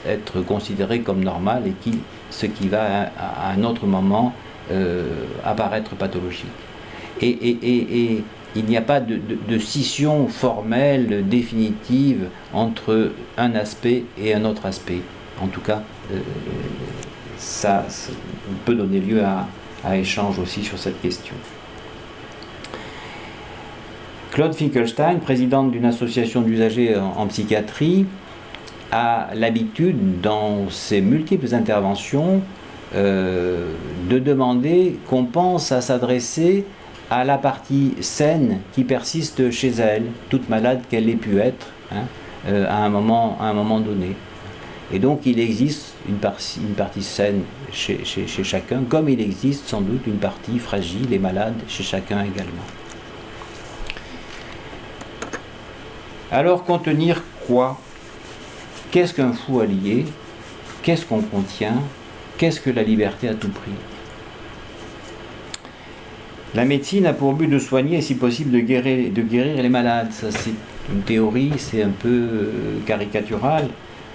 [0.07, 1.91] être considéré comme normal et
[2.31, 4.33] ce qui va à, un autre moment
[4.71, 5.03] euh,
[5.43, 6.47] apparaître pathologique.
[8.55, 15.01] Il n'y a pas de, scission formelle, définitive entre un aspect et un autre aspect.
[15.41, 15.83] En tout cas,
[16.13, 16.19] euh,
[17.37, 17.85] ça,
[18.65, 19.47] peut donner lieu à,
[19.95, 21.35] échange aussi sur cette question.
[24.31, 28.07] Claude Finkelstein, présidente d'une association d'usagers en, psychiatrie,
[28.91, 32.41] a l'habitude, dans ses multiples interventions,
[32.95, 33.73] euh,
[34.09, 36.65] de demander qu'on pense à s'adresser
[37.09, 42.03] à la partie saine qui persiste chez elle, toute malade qu'elle ait pu être, hein,
[42.47, 44.15] euh, à, un moment, donné.
[44.91, 47.41] Et donc il existe une partie, saine
[47.71, 48.03] chez
[48.43, 52.65] chacun, comme il existe sans doute une partie fragile et malade chez chacun également.
[56.31, 57.79] Alors contenir quoi?
[58.91, 60.05] Qu'est-ce qu'un fou allié?
[60.83, 61.81] Qu'est-ce qu'on contient?
[62.37, 63.94] Qu'est-ce que la liberté à tout prix?
[66.55, 70.07] La médecine a pour but de soigner et si possible de guérir, les malades.
[70.11, 70.53] C'est
[70.89, 72.51] une théorie, c'est un peu euh,
[72.85, 73.67] caricatural.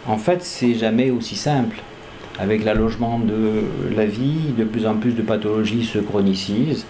[0.07, 1.77] En fait, c'est jamais aussi simple.
[2.39, 3.65] Avec l'allogement de
[3.95, 6.87] la vie, de plus en plus de pathologies se chronicisent.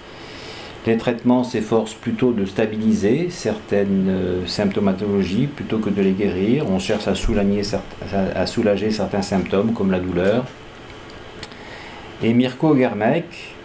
[0.87, 6.71] Les traitements s'efforcent plutôt de stabiliser certaines euh, symptomatologies plutôt que de les guérir.
[6.71, 10.45] On cherche à soulager, certains symptômes comme la douleur.
[12.23, 13.57] Et Mirko Germek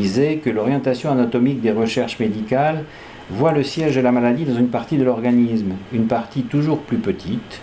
[0.00, 2.84] disait que l'orientation anatomique des recherches médicales
[3.30, 6.96] voit le siège de la maladie dans une partie de l'organisme, une partie toujours plus
[6.96, 7.60] petite,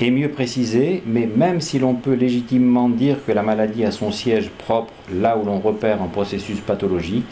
[0.00, 4.12] et mieux précisé, mais même si l'on peut légitimement dire que la maladie a son
[4.12, 7.26] siège propre là où l'on repère un processus pathologique,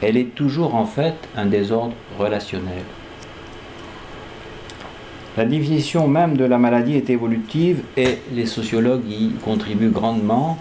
[0.00, 2.82] elle est toujours en fait un désordre relationnel.
[5.36, 10.58] La définition même de la maladie est évolutive et les sociologues y contribuent grandement.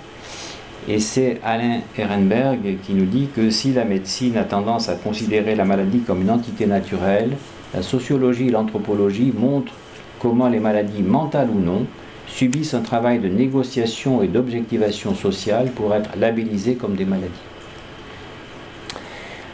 [0.90, 5.54] Et c'est Alain Ehrenberg qui nous dit que si la médecine a tendance à considérer
[5.54, 7.32] la maladie comme une entité naturelle,
[7.74, 9.74] la sociologie et l'anthropologie montrent
[10.20, 11.86] comment les maladies mentales ou non
[12.26, 17.32] subissent un travail de négociation et d'objectivation sociale pour être labellisées comme des maladies.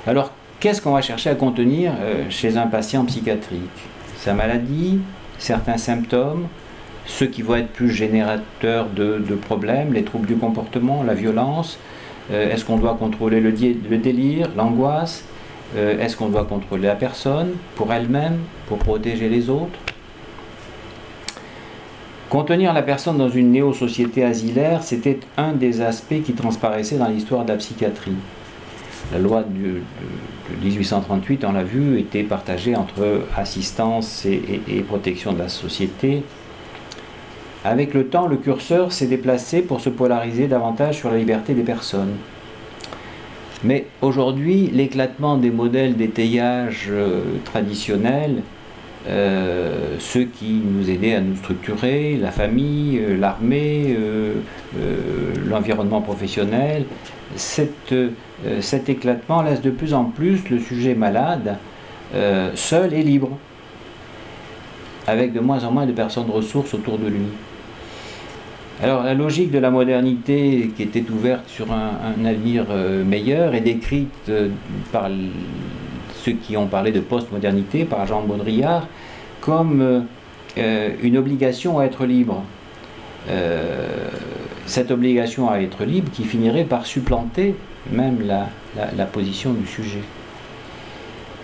[0.05, 3.61] Alors, qu'est-ce qu'on va chercher à contenir euh, chez un patient psychiatrique?
[4.17, 4.99] Sa maladie,
[5.38, 6.47] certains symptômes,
[7.06, 11.78] ceux qui vont être plus générateurs de, problèmes, les troubles du comportement, la violence.
[12.32, 15.26] Euh, est-ce qu'on doit contrôler le, délire, l'angoisse
[15.76, 19.78] euh, Est-ce qu'on doit contrôler la personne pour elle-même, pour protéger les autres?
[22.30, 27.43] Contenir la personne dans une néo-société asilaire, c'était un des aspects qui transparaissait dans l'histoire
[27.43, 28.16] de la psychiatrie.
[29.12, 29.82] La loi de,
[30.64, 36.24] 1838, on l'a vu, était partagée entre assistance et, protection de la société.
[37.66, 41.64] Avec le temps, le curseur s'est déplacé pour se polariser davantage sur la liberté des
[41.64, 42.16] personnes.
[43.64, 48.41] Mais aujourd'hui, l'éclatement des modèles d'étayage euh, traditionnels
[49.07, 53.97] euh, ceux qui nous aidaient à nous structurer, la famille, euh, l'armée,
[55.47, 56.86] l'environnement professionnel.
[57.36, 61.57] cet éclatement laisse de plus en plus le sujet malade
[62.55, 63.38] seul et libre,
[65.07, 67.28] avec de moins en moins de personnes ressources autour de lui.
[68.82, 72.65] Alors la logique de la modernité qui était ouverte sur un, avenir
[73.05, 74.32] meilleur est décrite
[74.91, 75.09] par
[76.24, 78.88] ceux qui ont parlé de postmodernité par Jean Baudrillard
[79.41, 79.99] comme euh,
[80.57, 82.43] euh, une obligation à être libre.
[83.30, 84.07] Euh,
[84.65, 87.55] cette obligation à être libre qui finirait par supplanter
[87.91, 90.01] même la, position du sujet.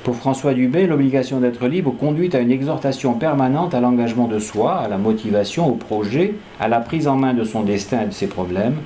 [0.09, 4.73] Pour François Dubé, l'obligation d'être libre conduit à une exhortation permanente à l'engagement de soi,
[4.79, 8.11] à la motivation, au projet, à la prise en main de son destin et de
[8.11, 8.77] ses problèmes.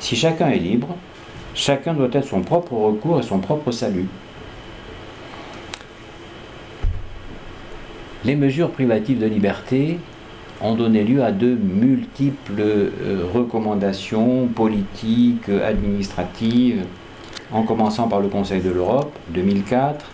[0.00, 0.96] Si chacun est libre,
[1.52, 4.06] chacun doit être son propre recours et son propre salut.
[8.24, 9.98] Les mesures privatives de liberté
[10.62, 16.86] ont donné lieu à de multiples euh, recommandations politiques, administratives,
[17.52, 20.06] en commençant par le Conseil de l'Europe 2004,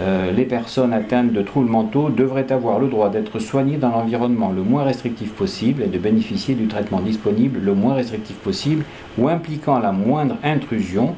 [0.00, 4.50] euh, les personnes atteintes de troubles mentaux devraient avoir le droit d'être soignées dans l'environnement
[4.50, 8.84] le moins restrictif possible et de bénéficier du traitement disponible le moins restrictif possible
[9.18, 11.14] ou impliquant la moindre intrusion,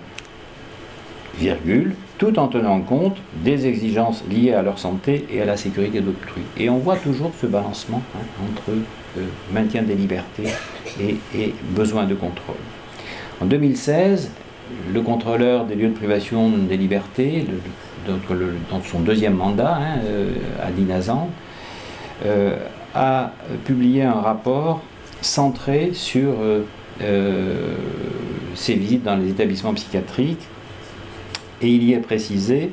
[1.39, 6.01] virgule, tout en tenant compte des exigences liées à leur santé et à la sécurité
[6.01, 6.43] d'autrui.
[6.57, 8.71] Et on voit toujours ce balancement hein, entre
[9.19, 10.49] euh, maintien des libertés
[11.01, 12.57] et, besoin de contrôle.
[13.41, 14.31] En 2016,
[14.93, 17.59] le contrôleur des lieux de privation des libertés, le,
[18.07, 20.31] dans son deuxième mandat hein, euh,
[20.63, 21.31] à Dinazan,
[22.25, 22.57] euh,
[22.95, 23.33] a
[23.65, 24.83] publié un rapport
[25.21, 27.75] centré sur euh,
[28.55, 30.47] ses visites dans les établissements psychiatriques.
[31.61, 32.71] Et il y est précisé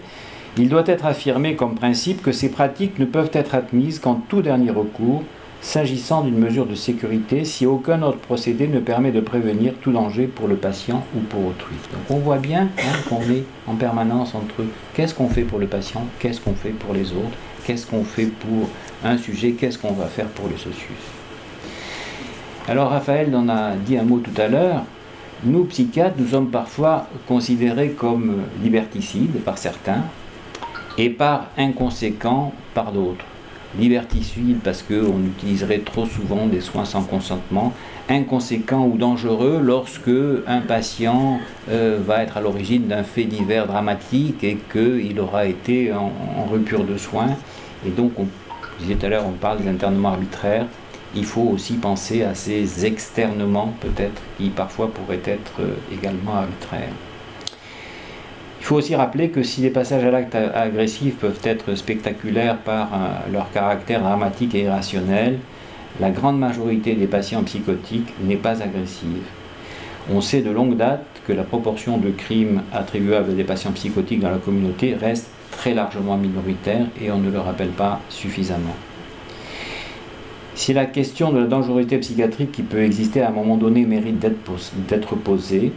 [0.58, 4.42] il doit être affirmé comme principe que ces pratiques ne peuvent être admises qu'en tout
[4.42, 5.24] dernier recours
[5.62, 10.26] s'agissant d'une mesure de sécurité si aucun autre procédé ne permet de prévenir tout danger
[10.26, 11.76] pour le patient ou pour autrui.
[11.94, 15.68] Donc on voit bien hein, qu'on est en permanence entre qu'est-ce qu'on fait pour le
[15.68, 18.70] patient, qu'est-ce qu'on fait pour les autres, qu'est-ce qu'on fait pour
[19.04, 20.98] un sujet, qu'est-ce qu'on va faire pour le socius.
[22.68, 24.84] Alors Raphaël en a dit un mot tout à l'heure.
[25.44, 30.04] Nous, psychiatres, nous sommes parfois considérés comme liberticides par certains
[30.98, 33.26] et par inconséquents par d'autres
[33.78, 37.74] liberticide parce qu'on utiliserait trop souvent des soins sans consentement,
[38.10, 40.10] inconséquent ou dangereux lorsque
[40.48, 45.94] un patient euh, va être à l'origine d'un fait divers dramatique et qu'il aura été
[45.94, 46.12] en,
[46.52, 47.38] rupture de soins.
[47.86, 48.28] Et donc, on,
[48.80, 50.66] je disais tout à l'heure, on parle des internements arbitraires.
[51.16, 56.94] Il faut aussi penser à ces externements, peut-être, qui parfois pourraient être euh, également arbitraires.
[58.62, 62.94] Il faut aussi rappeler que si les passages à l'acte agressif peuvent être spectaculaires par
[62.94, 65.40] euh, leur caractère dramatique et irrationnel,
[66.00, 69.24] la grande majorité des patients psychotiques n'est pas agressive.
[70.14, 74.20] On sait de longue date que la proportion de crimes attribuables à des patients psychotiques
[74.20, 78.76] dans la communauté reste très largement minoritaire et on ne le rappelle pas suffisamment.
[80.54, 84.20] Si la question de la dangerosité psychiatrique qui peut exister à un moment donné mérite
[84.20, 85.74] d'être posée,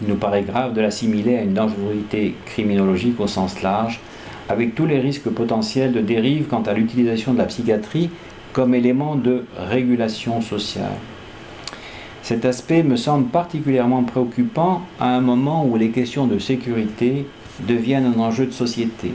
[0.00, 4.00] il nous paraît grave de l'assimiler à une dangerosité criminologique au sens large,
[4.48, 8.10] avec tous les risques potentiels de dérive quant à l'utilisation de la psychiatrie
[8.52, 10.96] comme élément de régulation sociale.
[12.22, 17.26] Cet aspect me semble particulièrement préoccupant à un moment où les questions de sécurité
[17.68, 19.12] deviennent un enjeu de société.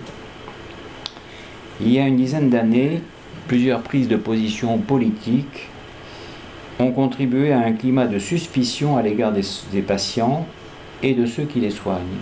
[1.81, 3.01] Il y a une dizaine d'années,
[3.47, 5.69] plusieurs prises de position politiques
[6.79, 10.45] ont contribué à un climat de suspicion à l'égard des, des patients
[11.03, 12.19] et de ceux qui les soignent.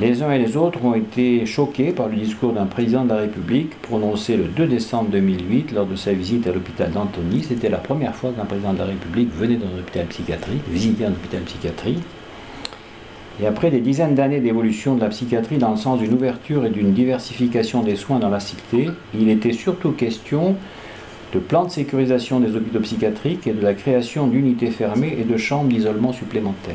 [0.00, 3.18] Les uns et les autres ont été choqués par le discours d'un président de la
[3.18, 7.44] République prononcé le 2 décembre 2008 lors de sa visite à l'hôpital d'Antony.
[7.44, 11.04] C'était la première fois qu'un président de la République venait dans un hôpital psychiatrique, visitait
[11.04, 12.00] un hôpital psychiatrique.
[13.40, 16.70] Et après des dizaines d'années d'évolution de la psychiatrie dans le sens d'une ouverture et
[16.70, 20.56] d'une diversification des soins dans la cité, il était surtout question
[21.32, 25.36] de plans de sécurisation des hôpitaux psychiatriques et de la création d'unités fermées et de
[25.36, 26.74] chambres d'isolement supplémentaires.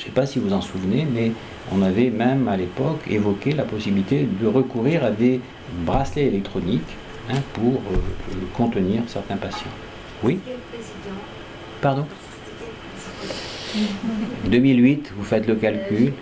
[0.00, 1.32] Je ne sais pas si vous en souvenez, mais
[1.70, 5.42] on avait même à l'époque évoqué la possibilité de recourir à des
[5.84, 6.96] bracelets électroniques
[7.30, 7.98] hein, pour euh,
[8.54, 9.68] contenir certains patients.
[10.22, 10.38] Oui?
[11.82, 12.06] Pardon?
[14.46, 16.14] 2008, vous faites le calcul.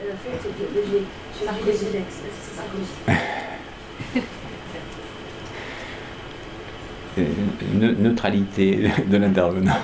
[7.17, 7.25] Euh,
[8.01, 9.79] neutralité de l'intervenant.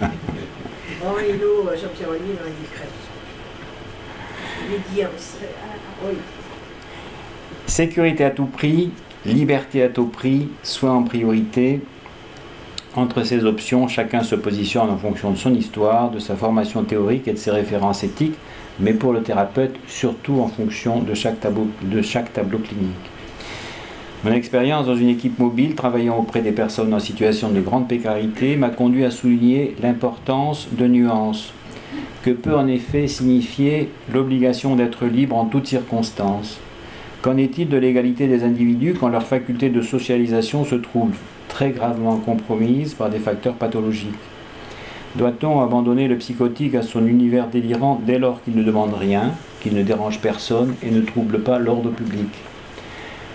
[1.76, 2.10] Jean-Pierre
[7.66, 8.90] Sécurité à tout prix,
[9.26, 11.80] liberté à tout prix, soins en priorité.
[12.96, 17.28] Entre ces options, chacun se positionne en fonction de son histoire, de sa formation théorique
[17.28, 18.36] et de ses références éthiques,
[18.80, 23.10] mais pour le thérapeute, surtout en fonction de chaque tableau, de chaque tableau clinique.
[24.24, 28.56] Mon expérience dans une équipe mobile travaillant auprès des personnes en situation de grande précarité
[28.56, 31.54] m'a conduit à souligner l'importance de nuances,
[32.22, 36.60] que peut en effet signifier l'obligation d'être libre en toutes circonstances
[37.22, 41.10] Qu'en est-il de l'égalité des individus quand leur faculté de socialisation se trouve
[41.48, 44.14] très gravement compromise par des facteurs pathologiques?
[45.16, 49.74] Doit-on abandonner le psychotique à son univers délirant dès lors qu'il ne demande rien qu'il
[49.74, 52.30] ne dérange personne et ne trouble pas l'ordre public?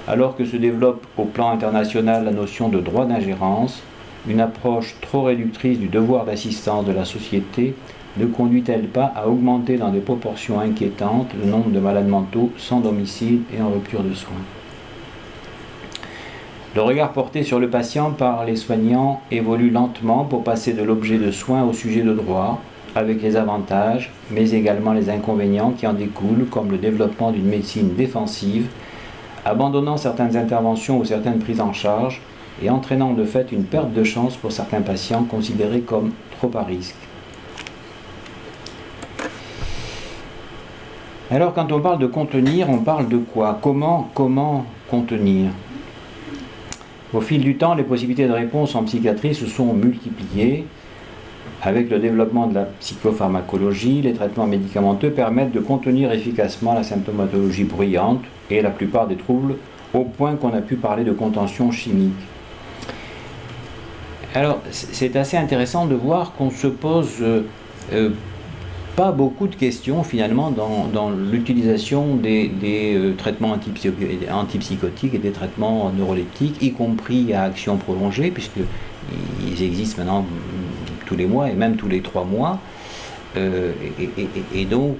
[0.08, 3.84] Alors que se développe au plan international la notion de droit d'ingérence,
[4.28, 7.76] une approche trop réductrice du devoir d'assistance de la société
[8.18, 12.80] ne conduit-elle pas à augmenter dans des proportions inquiétantes le nombre de malades mentaux sans
[12.80, 14.32] domicile et en rupture de soins
[16.76, 21.18] Le regard porté sur le patient par les soignants évolue lentement pour passer de l'objet
[21.18, 22.62] de soins au sujet de droit,
[22.96, 27.94] avec les avantages, mais également les inconvénients qui en découlent, comme le développement d'une médecine
[27.96, 28.68] défensive,
[29.44, 32.22] abandonnant certaines interventions ou certaines prises en charge,
[32.64, 36.64] et entraînant de fait une perte de chance pour certains patients considérés comme trop à
[36.64, 36.96] risque.
[41.32, 43.58] Alors quand on parle de contenir, on parle de quoi?
[43.62, 45.50] Comment contenir?
[47.14, 50.66] Au fil du temps, les possibilités de réponse en psychiatrie se sont multipliées.
[51.64, 57.64] Avec le développement de la psychopharmacologie, les traitements médicamenteux permettent de contenir efficacement la symptomatologie
[57.64, 58.22] bruyante
[58.52, 59.56] et la plupart des troubles
[59.96, 62.14] au point qu'on a pu parler de contention chimique.
[64.36, 67.42] Alors, c'est assez intéressant de voir qu'on se pose euh,
[67.94, 68.10] euh,
[68.96, 72.52] pas beaucoup de questions finalement dans, l'utilisation des,
[72.96, 73.58] euh, traitements
[74.32, 80.26] antipsychotiques et des traitements neuroleptiques, y compris à action prolongée, puisqu'ils existent maintenant
[81.06, 82.60] tous les mois et même tous les trois mois.
[83.36, 84.98] et, donc,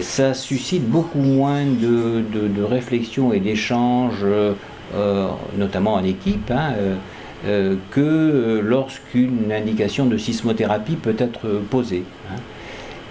[0.00, 4.24] ça suscite beaucoup moins de, de, réflexion et d'échanges,
[5.56, 6.50] notamment en équipe.
[6.50, 6.74] Hein,
[7.44, 12.04] euh, que euh, lorsqu'une indication de sismothérapie peut être posée.
[12.30, 12.36] Hein.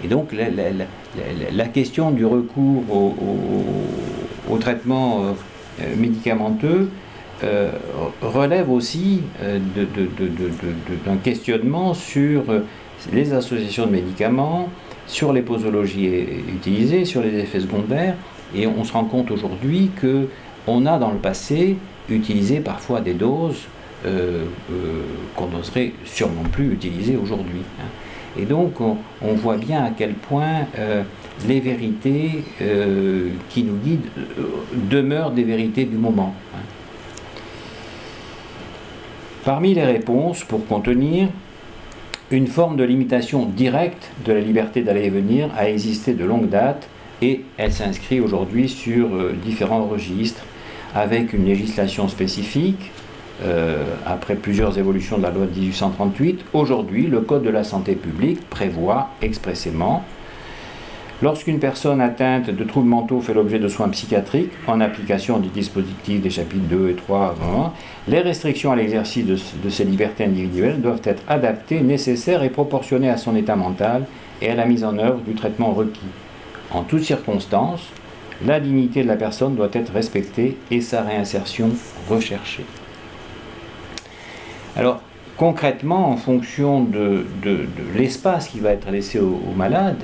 [0.04, 2.84] Et donc la, question du recours
[4.50, 5.22] au, traitement
[5.80, 6.90] euh, médicamenteux
[8.20, 12.44] relève aussi d'un questionnement sur
[13.12, 14.68] les associations de médicaments,
[15.06, 16.08] sur les posologies
[16.48, 18.14] utilisées, sur les effets secondaires,
[18.54, 20.28] et on se rend compte aujourd'hui que
[20.66, 21.76] on a dans le passé
[22.08, 23.66] utilisé parfois des doses
[24.04, 25.02] euh, euh,
[25.36, 27.60] qu'on n'oserait sûrement plus utiliser aujourd'hui.
[27.80, 27.84] Hein.
[28.38, 28.96] Et donc on,
[29.34, 31.02] voit bien à quel point euh,
[31.46, 32.44] les vérités
[33.48, 34.08] qui nous guident
[34.90, 36.34] demeurent des vérités du moment.
[36.54, 36.60] Hein.
[39.44, 41.28] Parmi les réponses pour contenir,
[42.30, 46.48] une forme de limitation directe de la liberté d'aller et venir a existé de longue
[46.48, 46.88] date
[47.20, 49.08] et elle s'inscrit aujourd'hui sur
[49.44, 50.42] différents registres
[50.94, 52.90] avec une législation spécifique,
[53.42, 57.94] euh, après plusieurs évolutions de la loi de 1838, aujourd'hui, le Code de la santé
[57.94, 60.04] publique prévoit expressément
[61.22, 66.20] Lorsqu'une personne atteinte de troubles mentaux fait l'objet de soins psychiatriques, en application du dispositif
[66.20, 67.36] des chapitres 2 et 3,
[68.08, 73.18] les restrictions à l'exercice de, de, libertés individuelles doivent être adaptées, nécessaires et proportionnées à
[73.18, 74.04] son état mental
[74.40, 76.00] et à la mise en œuvre du traitement requis.
[76.72, 77.86] En toutes circonstances,
[78.44, 81.70] la dignité de la personne doit être respectée et sa réinsertion
[82.10, 82.64] recherchée.
[84.76, 85.00] Alors,
[85.36, 87.26] concrètement, en fonction de,
[87.94, 89.96] l'espace qui va être laissé au, malade,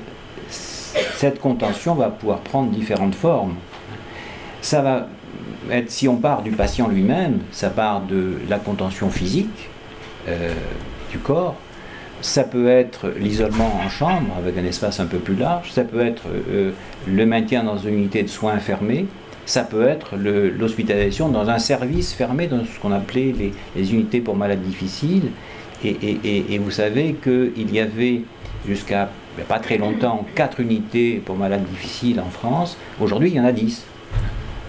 [0.48, 3.54] cette contention va pouvoir prendre différentes formes.
[4.60, 5.06] Ça va
[5.70, 9.68] être, si on part du patient lui-même, ça part de la contention physique
[10.28, 10.52] euh,
[11.10, 11.56] du corps,
[12.20, 16.04] ça peut être l'isolement en chambre avec un espace un peu plus large, ça peut
[16.04, 16.72] être euh,
[17.06, 19.06] le maintien dans une unité de soins fermée,
[19.48, 23.34] ça peut être l'hospitalisation dans un service fermé, dans ce qu'on appelait
[23.76, 25.30] les, unités pour malades difficiles.
[25.82, 28.22] Et, vous savez qu'il y avait
[28.66, 32.76] jusqu'à ben, pas très longtemps quatre unités pour malades difficiles en France.
[33.00, 33.86] Aujourd'hui, il y en a dix.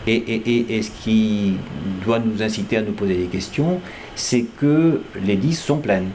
[0.07, 1.55] Et, ce qui
[2.05, 3.82] doit nous inciter à nous poser des questions,
[4.15, 6.09] c'est que les dix sont pleines.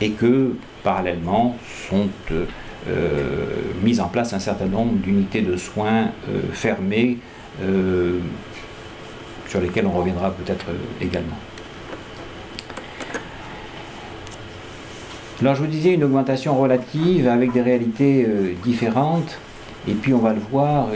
[0.00, 1.56] Et que parallèlement
[1.88, 3.46] sont euh,
[3.82, 7.18] mises en place un certain nombre d'unités de soins euh, fermées
[7.60, 8.18] euh,
[9.48, 11.36] sur lesquels on reviendra peut-être euh, également.
[15.40, 19.38] Alors je vous disais une augmentation relative avec des réalités euh, différentes,
[19.86, 20.88] et puis on va le voir,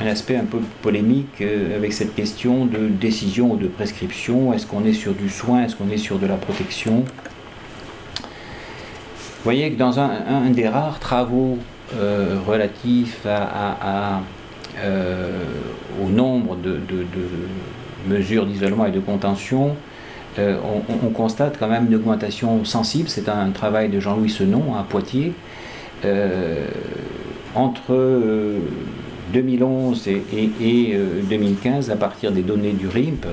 [0.00, 4.52] un aspect un peu polémique avec cette question de décision ou de prescription.
[4.52, 5.62] Est-ce qu'on est sur du soin?
[5.64, 7.04] Est-ce qu'on est sur de la protection?
[8.16, 11.58] Vous voyez que dans un des rares travaux
[11.94, 14.20] relatif à,
[14.82, 15.30] euh,
[16.04, 16.78] au nombre de,
[18.06, 19.74] mesures d'isolement et de contention,
[20.38, 20.56] euh,
[21.02, 23.08] on, constate quand même une augmentation sensible.
[23.08, 25.32] C'est un travail de Jean-Louis Senon à Poitiers.
[27.54, 28.54] entre
[29.32, 33.26] 2011 et, 2015, à partir des données du RIMP,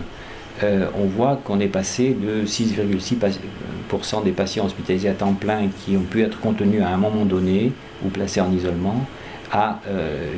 [0.64, 6.02] on voit qu'on est passé de 6,6% des patients hospitalisés à temps plein qui ont
[6.10, 7.72] pu être contenus à un moment donné
[8.04, 9.06] ou placés en isolement
[9.52, 9.80] à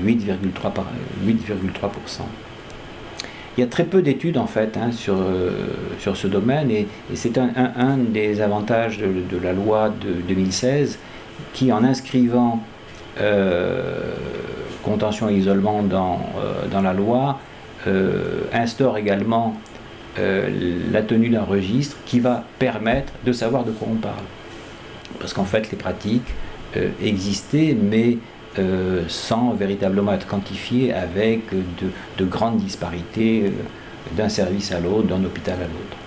[0.05, 2.21] 8,3%.
[3.57, 5.49] Il y a très peu d'études en fait hein, sur, euh,
[5.97, 10.99] sur ce domaine et, c'est un, des avantages de, la loi de 2016
[11.53, 12.61] qui en inscrivant
[13.19, 14.13] euh,
[14.83, 17.39] contention et isolement dans, euh, dans la loi
[18.51, 19.55] instaure également
[20.17, 24.25] la tenue d'un registre qui va permettre de savoir de quoi on parle.
[25.21, 26.27] Parce qu'en fait les pratiques
[27.01, 28.17] existaient mais
[28.59, 33.49] euh, sans véritablement être quantifié avec de, grandes disparités euh,
[34.15, 35.97] d'un service à l'autre, d'un hôpital à l'autre.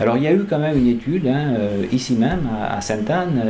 [0.00, 3.42] Alors il y a eu quand même une étude, hein, euh, ici même, à, Sainte-Anne,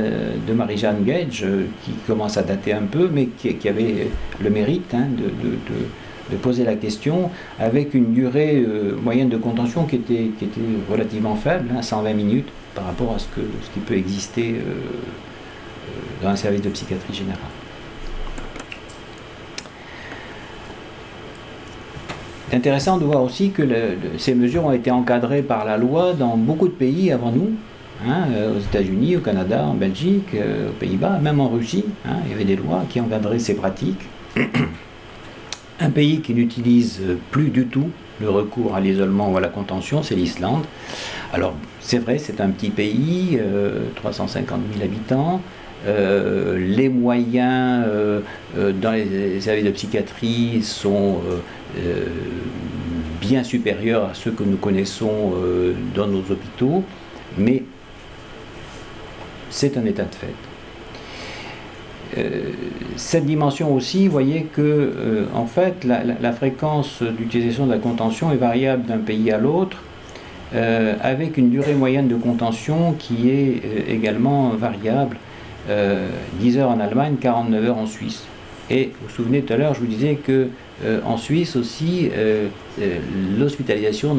[0.48, 1.46] de Marie-Jeanne Gage,
[1.84, 4.08] qui commence à dater un peu, mais qui, avait
[4.42, 7.30] le mérite hein, de, poser la question,
[7.60, 8.66] avec une durée
[9.00, 13.20] moyenne de contention qui était, qui était relativement faible, 120 hein, minutes, par rapport à
[13.20, 14.56] ce, que, ce qui peut exister
[16.22, 17.40] dans un service de psychiatrie générale.
[22.50, 23.62] C'est intéressant de voir aussi que
[24.18, 27.50] ces mesures ont été encadrées par la loi dans beaucoup de pays avant nous,
[28.06, 31.84] hein, euh, aux États-Unis, au Canada, en Belgique, euh, aux Pays-Bas, même en Russie.
[32.06, 34.02] Hein, il y avait des lois qui encadraient ces pratiques.
[35.80, 37.00] Un pays qui n'utilise
[37.32, 37.90] plus du tout
[38.20, 40.64] le recours à l'isolement ou à la contention, c'est l'Islande.
[41.32, 43.38] Alors, c'est vrai, c'est un petit pays,
[43.96, 45.40] 350 euh, 000 habitants.
[45.86, 47.84] Les moyens
[48.56, 51.20] dans les services de psychiatrie sont
[51.78, 52.06] euh,
[53.20, 56.84] bien supérieurs à ceux que nous connaissons euh, dans nos hôpitaux,
[57.38, 57.62] mais
[59.50, 60.34] c'est un état de fait.
[62.18, 62.50] Euh,
[62.96, 68.36] cette dimension aussi, vous voyez que en fait la, fréquence d'utilisation de la contention est
[68.36, 69.78] variable d'un pays à l'autre,
[70.52, 75.16] avec une durée moyenne de contention qui est également variable.
[75.68, 78.24] 10 heures en Allemagne, 49 heures en Suisse.
[78.70, 80.48] Et vous vous souvenez tout à l'heure, je vous disais que
[80.84, 82.48] euh, en Suisse aussi, euh,
[82.80, 82.98] euh,
[83.38, 84.18] l'hospitalisation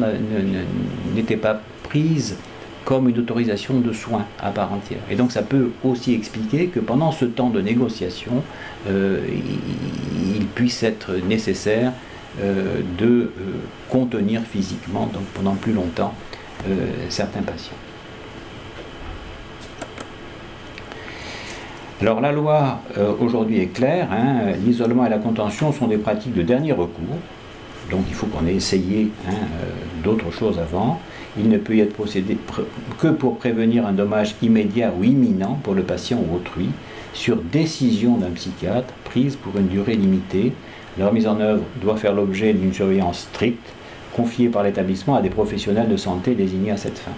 [1.14, 2.36] n'était pas prise
[2.84, 5.00] comme une autorisation de soins à part entière.
[5.10, 8.42] Et donc ça peut aussi expliquer que pendant ce temps de négociation,
[8.88, 11.92] il, puisse être nécessaire
[12.40, 13.30] de
[13.90, 16.14] contenir physiquement, donc pendant plus longtemps,
[17.10, 17.74] certains patients.
[22.02, 26.34] Alors la loi euh, aujourd'hui est claire, hein, l'isolement et la contention sont des pratiques
[26.34, 27.16] de dernier recours,
[27.90, 31.00] donc il faut qu'on ait essayé hein, euh, d'autres choses avant.
[31.38, 32.36] Il ne peut y être procédé
[32.98, 36.68] que pour prévenir un dommage immédiat ou imminent pour le patient ou autrui,
[37.14, 40.52] sur décision d'un psychiatre prise pour une durée limitée.
[40.98, 43.68] Leur mise en œuvre doit faire l'objet d'une surveillance stricte,
[44.14, 47.12] confiée par l'établissement à des professionnels de santé désignés à cette fin.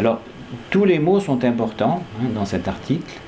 [0.00, 0.20] Alors,
[0.70, 3.20] tous les mots sont importants hein, dans cet article.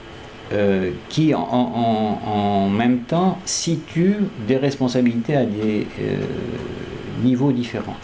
[0.53, 4.15] Euh, qui en, même temps situe
[4.47, 6.19] des responsabilités à des euh,
[7.25, 7.97] niveaux différents.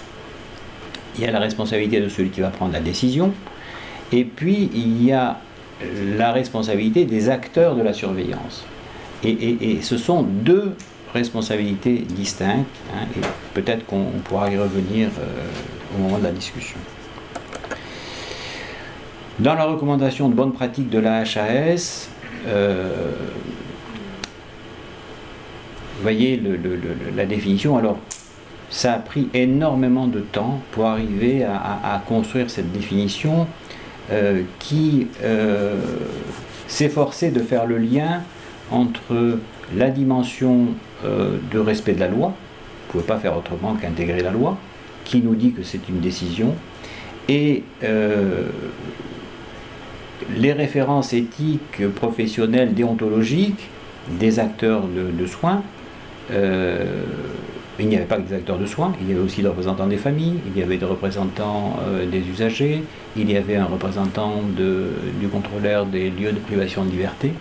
[1.17, 3.33] Il y a la responsabilité de celui qui va prendre la décision,
[4.11, 5.39] et puis il y a
[6.17, 8.65] la responsabilité des acteurs de la surveillance.
[9.23, 10.75] Et, ce sont deux
[11.15, 13.21] responsabilités distinctes, hein, et
[13.55, 16.79] peut-être qu'on pourra y revenir euh, au moment de la discussion.
[19.39, 22.09] Dans la recommandation de bonne pratique de la HAS,
[22.45, 22.53] vous
[26.03, 26.43] voyez
[27.17, 27.77] la définition.
[27.77, 27.99] Alors,
[28.71, 33.47] ça a pris énormément de temps pour arriver à, construire cette définition
[34.11, 35.77] euh, qui euh,
[36.67, 38.23] s'efforçait de faire le lien
[38.71, 39.39] entre
[39.77, 40.69] la dimension
[41.05, 44.57] de respect de la loi, vous ne pouvez pas faire autrement qu'intégrer la loi,
[45.05, 46.55] qui nous dit que c'est une décision,
[47.29, 47.65] et
[50.37, 53.69] les références éthiques, professionnelles, déontologiques
[54.19, 55.63] des acteurs de, soins,
[56.33, 57.05] euh,
[57.79, 59.87] il n'y avait pas que des acteurs de soins, il y avait aussi des représentants
[59.87, 62.83] des familles, il y avait des représentants euh, des usagers,
[63.17, 67.33] il y avait un représentant du contrôleur des lieux de privation de liberté.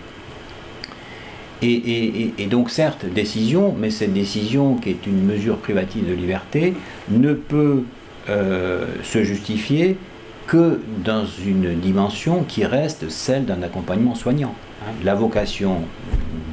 [1.63, 6.73] Et, donc certes, décision, mais cette décision qui est une mesure privative de liberté
[7.09, 7.83] ne peut
[8.29, 9.95] euh, se justifier
[10.47, 14.53] que dans une dimension qui reste celle d'un accompagnement soignant.
[14.81, 14.91] Hein.
[15.03, 15.81] La vocation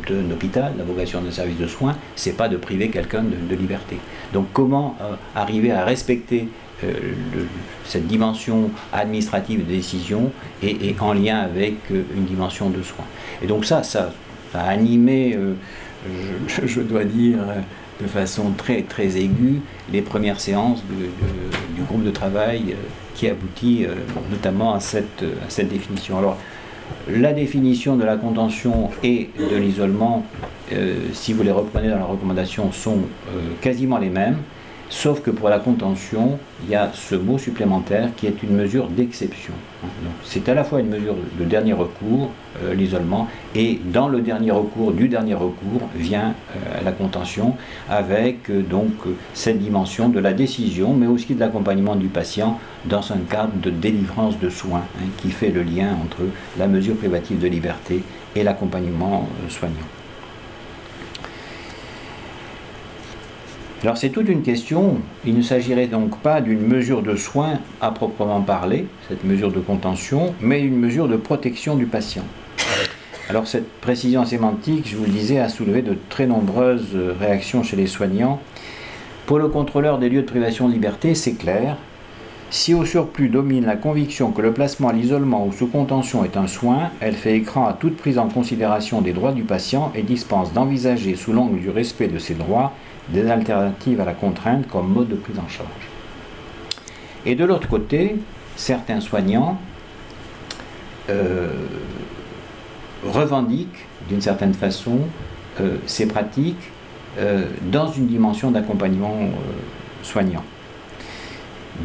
[0.08, 3.98] d'un hôpital, la vocation d'un service de soins, c'est pas de priver quelqu'un de, liberté.
[4.32, 6.48] Donc comment euh, arriver à respecter
[6.84, 6.92] euh,
[7.84, 10.30] cette dimension administrative de décision
[10.62, 13.04] et, en lien avec euh, une dimension de soins?
[13.42, 14.12] Et donc ça, ça,
[14.54, 15.38] a animé,
[16.46, 17.38] je, dois dire,
[18.00, 19.60] de façon très, très aiguë
[19.92, 20.82] les premières séances
[21.76, 22.74] du groupe de travail
[23.18, 23.94] qui aboutit euh,
[24.30, 26.18] notamment cette, à cette définition.
[26.18, 26.36] Alors,
[27.10, 30.24] la définition de la contention et de l'isolement,
[31.12, 33.00] si vous les reprenez dans la recommandation, sont
[33.60, 34.38] quasiment les mêmes.
[34.90, 38.88] Sauf que pour la contention, il y a ce mot supplémentaire qui est une mesure
[38.88, 39.52] d'exception.
[40.24, 42.30] C'est à la fois une mesure de dernier recours,
[42.62, 47.54] euh, l'isolement, et dans le dernier recours du dernier recours vient euh, la contention
[47.88, 48.92] avec euh, donc
[49.34, 53.70] cette dimension de la décision, mais aussi de l'accompagnement du patient dans un cadre de
[53.70, 56.22] délivrance de soins hein, qui fait le lien entre
[56.58, 58.02] la mesure privative de liberté
[58.34, 59.97] et l'accompagnement soignant.
[63.82, 64.96] Alors c'est toute une question.
[65.24, 69.60] Il ne s'agirait donc pas d'une mesure de soins à proprement parler, cette mesure de
[69.60, 72.24] contention, mais une mesure de protection du patient.
[73.28, 77.76] Alors cette précision sémantique, je vous le disais, a soulevé de très nombreuses réactions chez
[77.76, 78.40] les soignants.
[79.26, 81.76] Pour le contrôleur des lieux de privation de liberté, c'est clair.
[82.50, 86.36] Si au surplus domine la conviction que le placement à l'isolement ou sous contention est
[86.36, 90.02] un soin, elle fait écran à toute prise en considération des droits du patient et
[90.02, 92.72] dispense d'envisager sous l'angle du respect de ses droits
[93.10, 95.68] des alternatives à la contrainte comme mode de prise en charge.
[97.26, 98.16] Et de l'autre côté,
[98.56, 99.58] certains soignants
[101.10, 101.52] euh,
[103.06, 104.98] revendiquent d'une certaine façon
[105.60, 106.70] euh, ces pratiques
[107.18, 109.16] euh, dans une dimension d'accompagnement
[110.02, 110.42] soignant.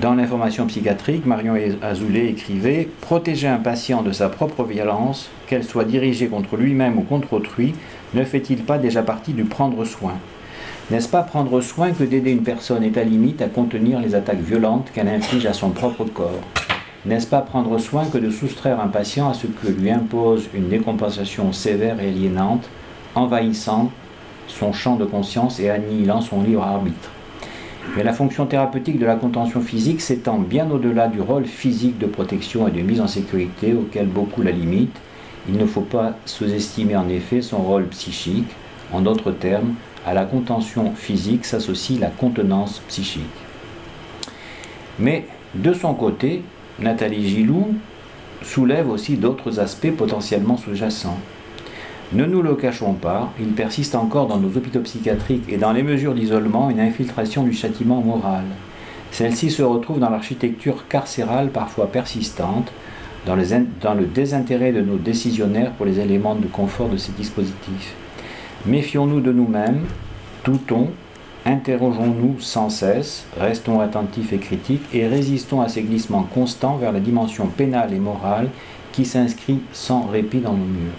[0.01, 5.86] Dans l'information psychiatrique, Marion Azoulay écrivait Protéger un patient de sa propre violence, qu'elle soit
[5.86, 7.76] dirigée contre lui-même ou contre autrui,
[8.15, 10.15] ne fait-il pas déjà partie du prendre soin?
[10.91, 14.41] N'est-ce pas prendre soin que d'aider une personne est à limite à contenir les attaques
[14.41, 16.41] violentes qu'elle inflige à son propre corps
[17.05, 20.69] N'est-ce pas prendre soin que de soustraire un patient à ce que lui impose une
[20.69, 22.69] décompensation sévère et aliénante,
[23.15, 23.91] envahissant
[24.47, 27.11] son champ de conscience et annihilant son libre arbitre
[27.95, 32.07] mais la fonction thérapeutique de la contention physique s'étend bien au-delà du rôle physique de
[32.07, 34.97] protection et de mise en sécurité auquel beaucoup la limitent.
[35.47, 38.47] Il ne faut pas sous-estimer en effet son rôle psychique.
[38.91, 39.73] En d'autres termes,
[40.05, 43.23] à la contention physique s'associe la contenance psychique.
[44.99, 45.25] Mais
[45.55, 46.43] de son côté,
[46.79, 47.75] Nathalie Gilou
[48.41, 51.17] soulève aussi d'autres aspects potentiellement sous-jacents.
[52.11, 55.83] Ne nous le cachons pas, il persiste encore dans nos hôpitaux psychiatriques et dans les
[55.83, 58.43] mesures d'isolement une infiltration du châtiment moral.
[59.11, 62.71] Celle-ci se retrouve dans l'architecture carcérale parfois persistante,
[63.25, 63.37] dans,
[63.81, 67.95] dans le désintérêt de nos décisionnaires pour les éléments de confort de ces dispositifs.
[68.66, 69.82] Méfions-nous de nous-mêmes,
[70.45, 70.91] doutons,
[71.45, 77.01] interrogeons-nous sans cesse, restons attentifs et critiques et résistons à ces glissements constants vers la
[77.01, 78.47] dimension pénale et morale
[78.93, 80.93] qui s'inscrit sans répit dans nos murs.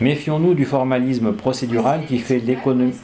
[0.00, 2.94] Méfions-nous du formalisme procédural qui fait l'économie.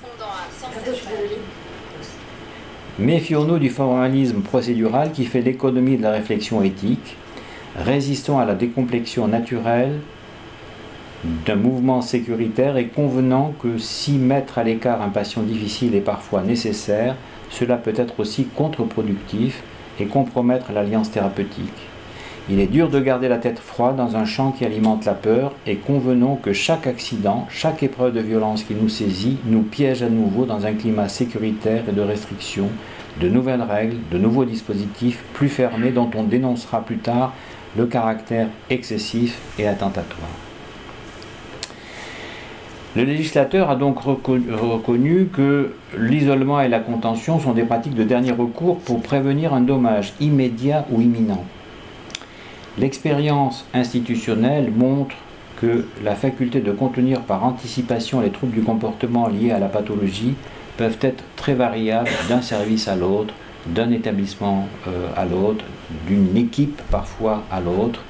[2.99, 7.19] Méfions-nous du formalisme procédural qui fait l'économie de la réflexion éthique.
[7.77, 10.01] Résistons à la décomplexion naturelle
[11.25, 16.43] d'un mouvement sécuritaire et convenant que si mettre à l'écart un patient difficile est parfois
[16.43, 17.17] nécessaire,
[17.51, 19.63] cela peut être aussi contre-productif
[19.99, 21.89] et compromettre l'alliance thérapeutique.
[22.51, 25.53] Il est dur de garder la tête froide dans un champ qui alimente la peur
[25.67, 30.09] et convenons que chaque accident, chaque épreuve de violence qui nous saisit nous piège à
[30.09, 32.71] nouveau dans un climat sécuritaire et de restriction,
[33.21, 37.35] de nouvelles règles, de nouveaux dispositifs plus fermés dont on dénoncera plus tard
[37.77, 40.48] le caractère excessif et attentatoire.
[42.97, 48.33] Le législateur a donc reconnu que l'isolement et la contention sont des pratiques de dernier
[48.33, 51.45] recours pour prévenir un dommage immédiat ou imminent.
[52.79, 55.17] L'expérience institutionnelle montre
[55.61, 60.35] que la faculté de contenir par anticipation les troubles du comportement liés à la pathologie
[60.77, 63.35] peuvent être très variables d'un service à l'autre,
[63.67, 65.65] d'un établissement euh, à l'autre,
[66.07, 68.03] d'une équipe parfois à l'autre,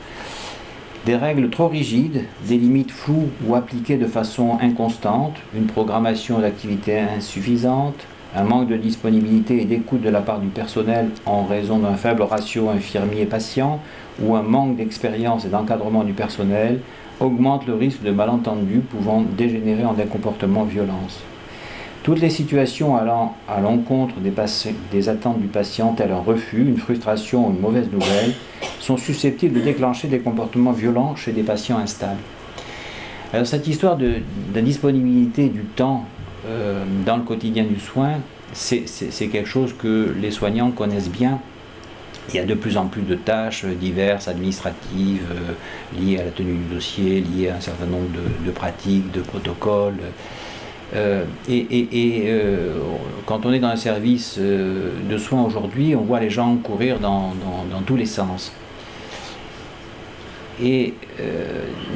[1.07, 6.99] des règles trop rigides, des limites floues ou appliquées de façon inconstante, une programmation d'activité
[6.99, 11.95] insuffisante, un manque de disponibilité et d'écoute de la part du personnel en raison d'un
[11.95, 13.81] faible ratio infirmier-patient
[14.23, 16.81] ou un manque d'expérience et d'encadrement du personnel
[17.21, 21.09] augmente le risque de malentendus pouvant dégénérer en des comportements violents.
[22.03, 24.33] Toutes les situations allant à l'encontre des,
[24.93, 28.35] des, attentes du patient, telles un refus, une frustration ou une mauvaise nouvelle,
[28.81, 32.21] sont susceptibles de déclencher des comportements violents chez des patients instables.
[33.33, 34.21] Alors cette histoire de,
[34.55, 36.05] disponibilité du temps
[36.47, 38.15] euh, dans le quotidien du soin,
[38.53, 41.41] c'est quelque chose que les soignants connaissent bien.
[42.31, 46.31] Il y a de plus en plus de tâches diverses, administratives, euh, liées à la
[46.31, 49.97] tenue du dossier, liées à un certain nombre de, de pratiques, de protocoles
[51.49, 52.33] et,
[53.27, 57.33] quand on est dans un service de soins aujourd'hui, on voit les gens courir dans,
[57.87, 58.53] tous les sens.
[60.63, 60.95] Et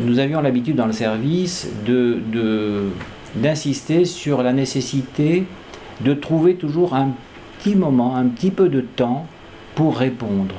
[0.04, 1.68] nous avions l'habitude dans le service
[3.34, 5.44] d'insister de, sur la nécessité
[6.00, 7.10] de trouver toujours un
[7.58, 9.26] petit moment, un petit peu de temps
[9.74, 10.54] pour répondre.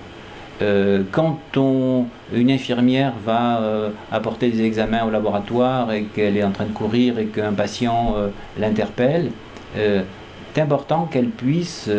[0.61, 6.43] Euh, quand on, une infirmière va euh, apporter des examens au laboratoire et qu'elle est
[6.43, 8.29] en train de courir et qu'un patient euh,
[8.59, 9.31] l'interpelle,
[9.75, 11.89] c'est important qu'elle puisse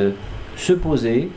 [0.57, 1.29] se poser,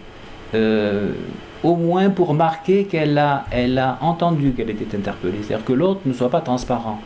[1.63, 6.01] au moins pour marquer qu'elle a, elle a entendu qu'elle était interpellée, c'est-à-dire que l'autre
[6.05, 6.99] ne soit pas transparent.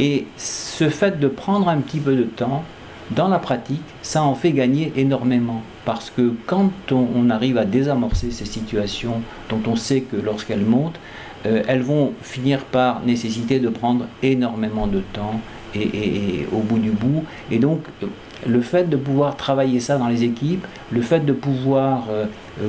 [0.00, 2.64] et ce fait de prendre un petit peu de temps,
[3.10, 5.62] dans la pratique, ça en fait gagner énormément.
[5.84, 10.98] Parce que quand on, arrive à désamorcer ces situations dont on sait que lorsqu'elles montent,
[11.46, 15.40] euh, elles vont finir par nécessiter de prendre énormément de temps
[15.74, 17.24] et, au bout du bout.
[17.50, 18.06] Et donc, euh,
[18.46, 22.26] le fait de pouvoir travailler ça dans les équipes, le fait de pouvoir euh,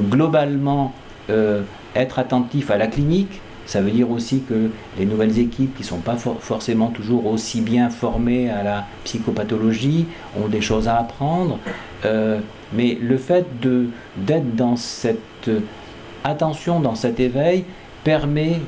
[0.09, 0.93] globalement
[1.93, 5.87] être attentif à la clinique, ça veut dire aussi que les nouvelles équipes qui ne
[5.87, 10.05] sont pas forcément toujours aussi bien formées à la psychopathologie
[10.41, 11.59] ont des choses à apprendre.
[12.05, 12.39] Euh,
[12.73, 13.45] mais le fait
[14.15, 15.49] d'être dans cette
[16.23, 17.65] attention, dans cet éveil,
[18.05, 18.61] permet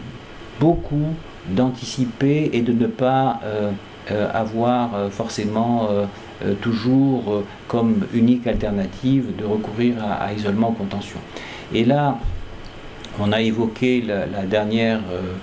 [0.60, 1.14] beaucoup
[1.50, 3.72] d'anticiper et de ne pas euh,
[4.12, 5.88] euh, avoir forcément
[6.62, 11.20] toujours comme unique alternative de recourir à, à isolement contention.
[11.74, 12.18] Et là,
[13.20, 15.34] on a évoqué la, dernière euh,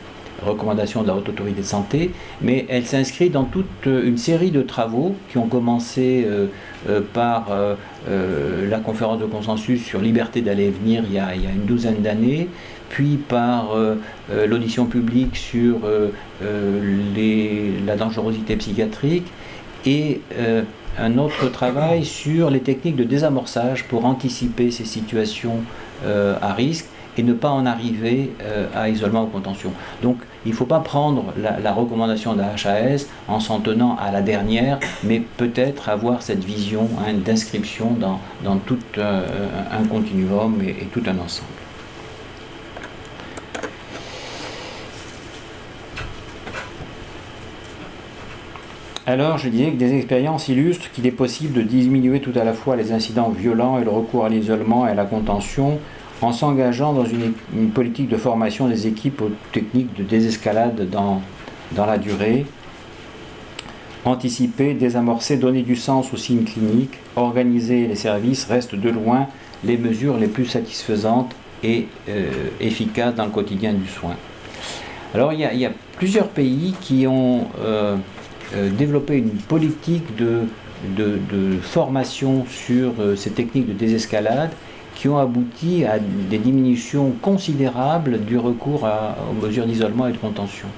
[0.45, 2.11] recommandation de la Haute Autorité de Santé,
[2.43, 6.47] mais elle s'inscrit dans toute une série de travaux qui ont commencé euh,
[6.89, 7.49] euh, par
[8.09, 12.49] la conférence de consensus sur liberté d'aller et venir il y a, une douzaine d'années,
[12.89, 13.71] puis par
[14.47, 15.79] l'audition publique sur
[16.41, 19.27] la dangerosité psychiatrique
[19.85, 20.21] et
[20.99, 25.61] un autre travail sur les techniques de désamorçage pour anticiper ces situations
[26.05, 26.87] à risque
[27.17, 29.73] et ne pas en arriver euh, à isolement ou contention.
[30.03, 34.11] Donc il ne faut pas prendre la, recommandation de la HAS en s'en tenant à
[34.11, 39.27] la dernière, mais peut-être avoir cette vision hein, d'inscription dans, dans, tout euh,
[39.73, 41.49] un continuum et, tout un ensemble.
[49.09, 52.53] Alors, je disais que des expériences illustrent qu'il est possible de diminuer tout à la
[52.53, 55.79] fois les incidents violents et le recours à l'isolement et à la contention
[56.23, 57.33] en s'engageant dans une,
[57.71, 61.21] politique de formation des équipes aux techniques de désescalade dans,
[61.77, 62.47] la durée,
[64.05, 69.29] anticiper, désamorcer, donner du sens aux signes cliniques, organiser les services restent de loin
[69.63, 71.33] les mesures les plus satisfaisantes
[71.63, 74.17] et euh, efficaces dans le quotidien du soin.
[75.15, 77.97] Alors il y a, plusieurs pays qui ont euh,
[78.55, 80.43] euh, développé une politique de,
[80.97, 84.51] de, formation sur ces techniques de désescalade
[84.95, 88.87] qui ont abouti à des diminutions considérables du recours
[89.31, 90.69] aux mesures d'isolement et de contention.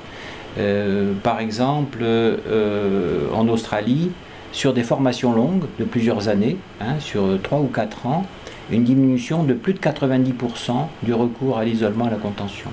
[0.59, 4.11] Euh, par exemple, euh, en Australie,
[4.53, 8.25] sur des formations longues de plusieurs années, hein, sur 3 ou 4 ans,
[8.71, 12.71] une diminution de plus de 90% du recours à l'isolement et à la contention.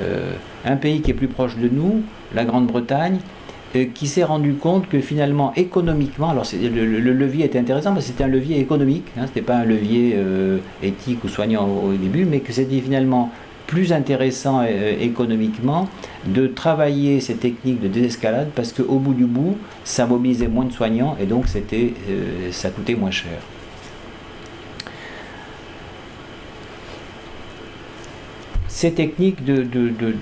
[0.00, 0.32] Euh,
[0.64, 2.02] un pays qui est plus proche de nous,
[2.34, 3.43] la Grande-Bretagne, euh,
[3.82, 8.28] qui s'est rendu compte que finalement économiquement, alors le, levier était intéressant, mais c'était un
[8.28, 12.40] levier économique, hein, ce n'était pas un levier euh, éthique ou soignant au, début, mais
[12.40, 13.30] que c'était finalement
[13.66, 15.88] plus intéressant euh, économiquement
[16.26, 20.72] de travailler ces techniques de désescalade parce qu'au bout du bout, ça mobilisait moins de
[20.72, 23.38] soignants et donc ça coûtait moins cher.
[28.84, 29.64] Ces techniques de,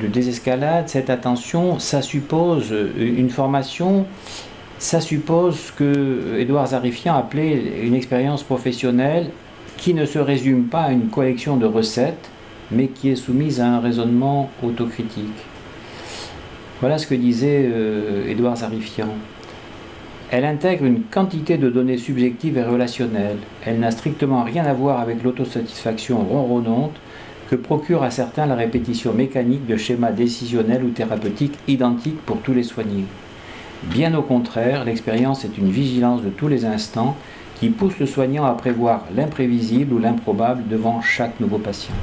[0.07, 4.07] désescalade, cette attention, ça suppose une formation,
[4.79, 9.31] ça suppose ce que Édouard Zarifian appelait une expérience professionnelle
[9.79, 12.31] qui ne se résume pas à une collection de recettes,
[12.71, 15.27] mais qui est soumise à un raisonnement autocritique.
[16.81, 19.09] Voilà ce que disait euh, Édouard Zarifian.
[20.31, 23.39] Elle intègre une quantité de données subjectives et relationnelles.
[23.67, 26.95] Elle n'a strictement rien à voir avec l'autosatisfaction ronronnante
[27.51, 32.55] que procure à certains la répétition mécanique de schémas décisionnels ou thérapeutiques identiques pour tous
[32.55, 33.05] les soignés.
[33.85, 37.17] Bien au contraire, l'expérience est une vigilance de tous les instants
[37.59, 41.95] qui pousse le soignant à prévoir l'imprévisible ou l'improbable devant chaque nouveau patient.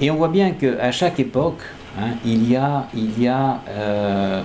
[0.00, 1.62] Et on voit bien qu'à chaque époque,
[1.98, 4.42] hein, il y a, euh,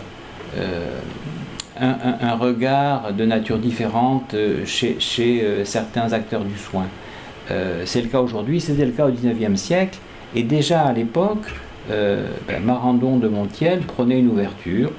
[0.58, 0.99] euh,
[1.80, 6.88] un, regard de nature différente euh, chez certains acteurs du soin.
[7.52, 10.00] Euh, c'est le cas aujourd'hui, c'était le cas au XIXe siècle,
[10.36, 11.46] et déjà à l'époque,
[11.91, 14.91] euh, ben, Marandon de Montiel prenait une ouverture.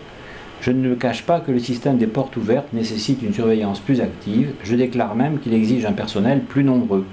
[0.61, 4.53] Je ne cache pas que le système des portes ouvertes nécessite une surveillance plus active,
[4.65, 7.05] je déclare même qu'il exige un personnel plus nombreux.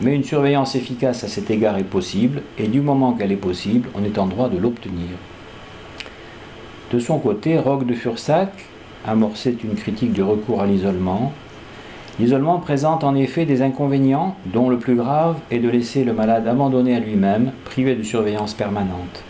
[0.00, 3.88] Mais une surveillance efficace à cet égard est possible, et du moment qu'elle est possible,
[3.94, 5.08] on est en droit de l'obtenir.
[6.92, 8.50] De son côté, Roque de Fursac
[9.06, 11.32] amorçait une critique du recours à l'isolement.
[12.18, 16.48] L'isolement présente en effet des inconvénients, dont le plus grave est de laisser le malade
[16.48, 19.22] abandonné à lui-même, privé de surveillance permanente.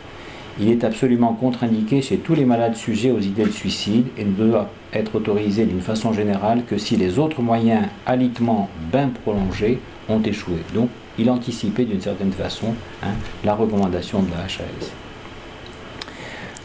[0.58, 4.32] Il est absolument contre-indiqué chez tous les malades sujets aux idées de suicide et ne
[4.32, 9.78] doit être autorisé d'une façon générale que si les autres moyens alitement bien prolongés
[10.08, 10.56] ont échoué.
[10.74, 13.10] Donc, il anticipait d'une certaine façon hein,
[13.44, 14.92] la recommandation de la HAS.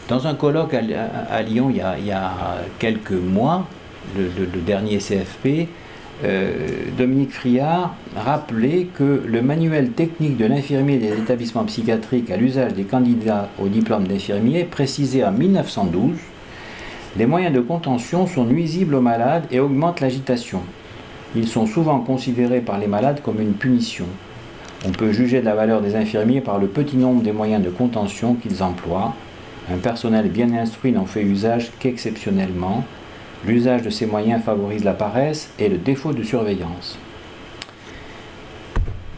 [0.08, 2.32] Dans un colloque à, Lyon il y, a,
[2.78, 3.66] quelques mois,
[4.16, 5.68] le, dernier CFP,
[6.96, 12.84] Dominique Friard rappelait que le manuel technique de l'infirmier des établissements psychiatriques à l'usage des
[12.84, 16.12] candidats au diplôme d'infirmier précisait en 1912
[17.16, 20.62] les moyens de contention sont nuisibles aux malades et augmentent l'agitation.
[21.36, 24.06] Ils sont souvent considérés par les malades comme une punition.
[24.84, 27.70] On peut juger de la valeur des infirmiers par le petit nombre des moyens de
[27.70, 29.14] contention qu'ils emploient,
[29.72, 32.84] un personnel bien instruit n'en fait usage qu'exceptionnellement.
[33.46, 36.98] L'usage de ces moyens favorise la paresse et le défaut de surveillance.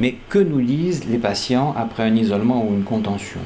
[0.00, 3.40] Mais que nous disent les patients après un isolement ou une contention?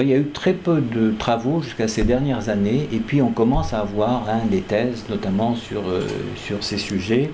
[0.00, 3.30] Il y a eu très peu de travaux jusqu'à ces dernières années, et puis on
[3.30, 6.08] commence à avoir hein, des thèses, notamment sur, euh,
[6.60, 7.30] ces sujets.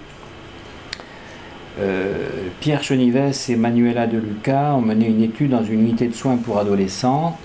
[1.79, 6.15] Euh, Pierre Chenives et Manuela De Luca ont mené une étude dans une unité de
[6.15, 7.39] soins pour adolescents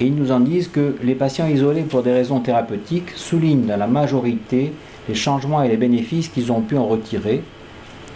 [0.00, 3.78] et ils nous en disent que les patients isolés pour des raisons thérapeutiques soulignent dans
[3.78, 4.72] la majorité
[5.08, 7.42] les changements et les bénéfices qu'ils ont pu en retirer,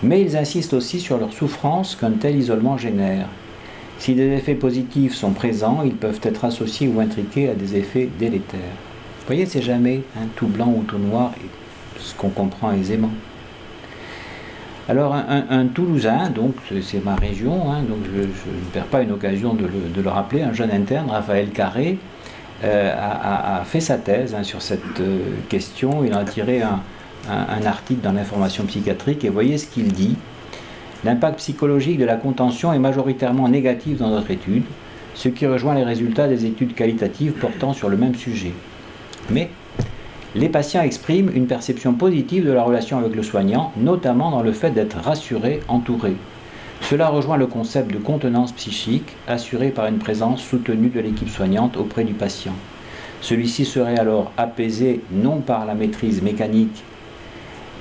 [0.02, 3.28] mais ils insistent aussi sur leur souffrance qu'un tel isolement génère.
[3.98, 8.08] Si des effets positifs sont présents, ils peuvent être associés ou intriqués à des effets
[8.18, 8.60] délétères.
[9.20, 10.02] Vous voyez, c'est jamais
[10.36, 11.32] tout blanc ou tout noir,
[11.98, 13.10] ce qu'on comprend aisément.
[14.88, 19.54] Alors un, Toulousain, donc c'est ma région, hein, donc je, ne perds pas une occasion
[19.54, 19.68] de
[20.02, 21.98] le, rappeler, un jeune interne, Raphaël Carré,
[22.64, 26.04] euh, a, fait sa thèse hein, sur cette euh, question.
[26.04, 26.80] Il a tiré un,
[27.28, 30.16] un article dans l'information psychiatrique et voyez ce qu'il dit.
[31.04, 34.64] L'impact psychologique de la contention est majoritairement négatif dans notre étude,
[35.14, 38.52] ce qui rejoint les résultats des études qualitatives portant sur le même sujet.
[39.30, 39.50] Mais
[40.34, 44.52] les patients expriment une perception positive de la relation avec le soignant, notamment dans le
[44.52, 46.16] fait d'être rassurés, entourés.
[46.82, 51.76] Cela rejoint le concept de contenance psychique assuré par une présence soutenue de l'équipe soignante
[51.76, 52.54] auprès du patient.
[53.20, 56.84] Celui-ci serait alors apaisé non par la maîtrise mécanique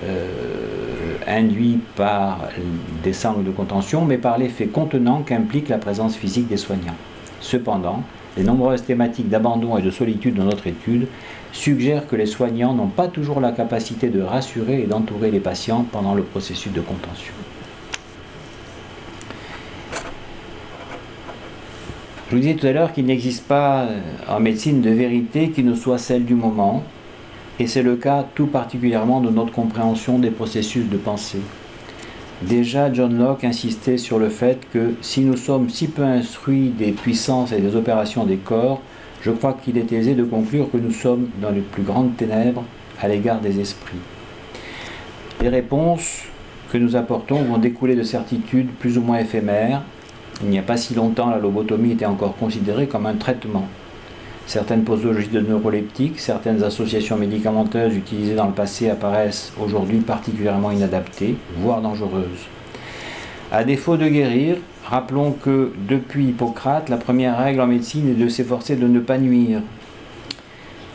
[0.04, 2.50] euh, induite par
[3.04, 6.96] des sangles de contention, mais par l'effet contenant qu'implique la présence physique des soignants.
[7.42, 8.04] Cependant,
[8.38, 11.08] les nombreuses thématiques d'abandon et de solitude dans notre étude
[11.52, 15.86] suggèrent que les soignants n'ont pas toujours la capacité de rassurer et d'entourer les patients
[15.92, 17.34] pendant le processus de contention.
[22.30, 25.64] Je vous disais tout à l'heure qu'il n'existe pas euh, en médecine de vérité qui
[25.64, 26.84] ne soit celle du moment,
[27.60, 31.42] et c'est le cas tout particulièrement de notre compréhension des processus de pensée.
[32.44, 36.92] Déjà, John Locke insistait sur le fait que si nous sommes si peu instruits des
[36.92, 38.80] puissances et des opérations des corps,
[39.22, 42.64] je crois qu'il est aisé de conclure que nous sommes dans les plus grandes ténèbres
[43.02, 43.98] à l'égard des esprits.
[45.42, 46.24] Les réponses
[46.72, 49.82] que nous apportons vont découler de certitudes plus ou moins éphémères.
[50.42, 53.68] Il n'y a pas si longtemps, la lobotomie était encore considérée comme un traitement.
[54.46, 61.36] Certaines posologies de neuroleptiques, certaines associations médicamenteuses utilisées dans le passé apparaissent aujourd'hui particulièrement inadaptées,
[61.58, 62.48] voire dangereuses.
[63.52, 64.58] À défaut de guérir,
[64.90, 69.18] rappelons que depuis Hippocrate, la première règle en médecine est de s'efforcer de ne pas
[69.18, 69.62] nuire.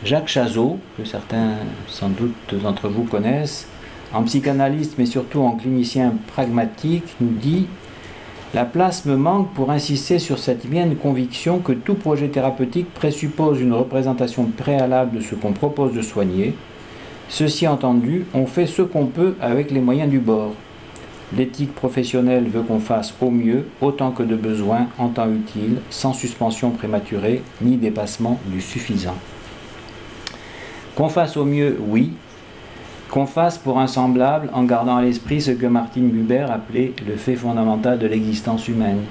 [0.03, 1.53] Jacques Chazot, que certains
[1.87, 3.67] sans doute d'entre vous connaissent,
[4.13, 7.67] en psychanalyste mais surtout en clinicien pragmatique, nous dit
[8.53, 13.59] la place me manque pour insister sur cette mienne conviction que tout projet thérapeutique présuppose
[13.59, 16.53] une représentation préalable de ce qu'on propose de soigner.
[17.27, 20.53] Ceci entendu, on fait ce qu'on peut avec les moyens du bord.
[21.37, 26.13] L'éthique professionnelle veut qu'on fasse au mieux, autant que de besoin, en temps utile, sans
[26.13, 29.15] suspension prématurée, ni dépassement du suffisant.
[30.95, 32.13] Qu'on fasse au mieux, oui,
[33.09, 37.17] qu'on fasse pour un semblable en gardant à l'esprit ce que Martin Buber appelait le
[37.17, 39.01] fait fondamental de l'existence humaine.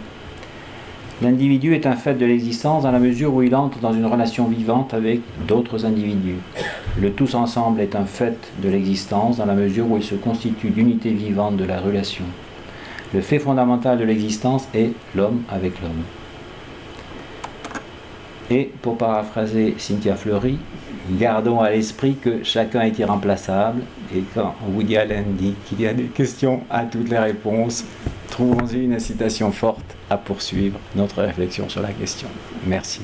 [1.22, 4.46] L'individu est un fait de l'existence dans la mesure où il entre dans une relation
[4.46, 6.38] vivante avec d'autres individus.
[7.00, 10.70] Le tous ensemble est un fait de l'existence dans la mesure où il se constitue
[10.70, 12.24] d'unité vivante de la relation.
[13.14, 16.02] Le fait fondamental de l'existence est l'homme avec l'homme.
[18.50, 20.58] Et pour paraphraser Cynthia Fleury,
[21.12, 23.82] gardons à l'esprit que chacun est irremplaçable
[24.14, 27.84] et quand Woody Allen dit qu'il y a des questions à toutes les réponses,
[28.30, 32.28] trouvons-y une incitation forte poursuivre notre réflexion sur la question.
[32.66, 33.00] Merci.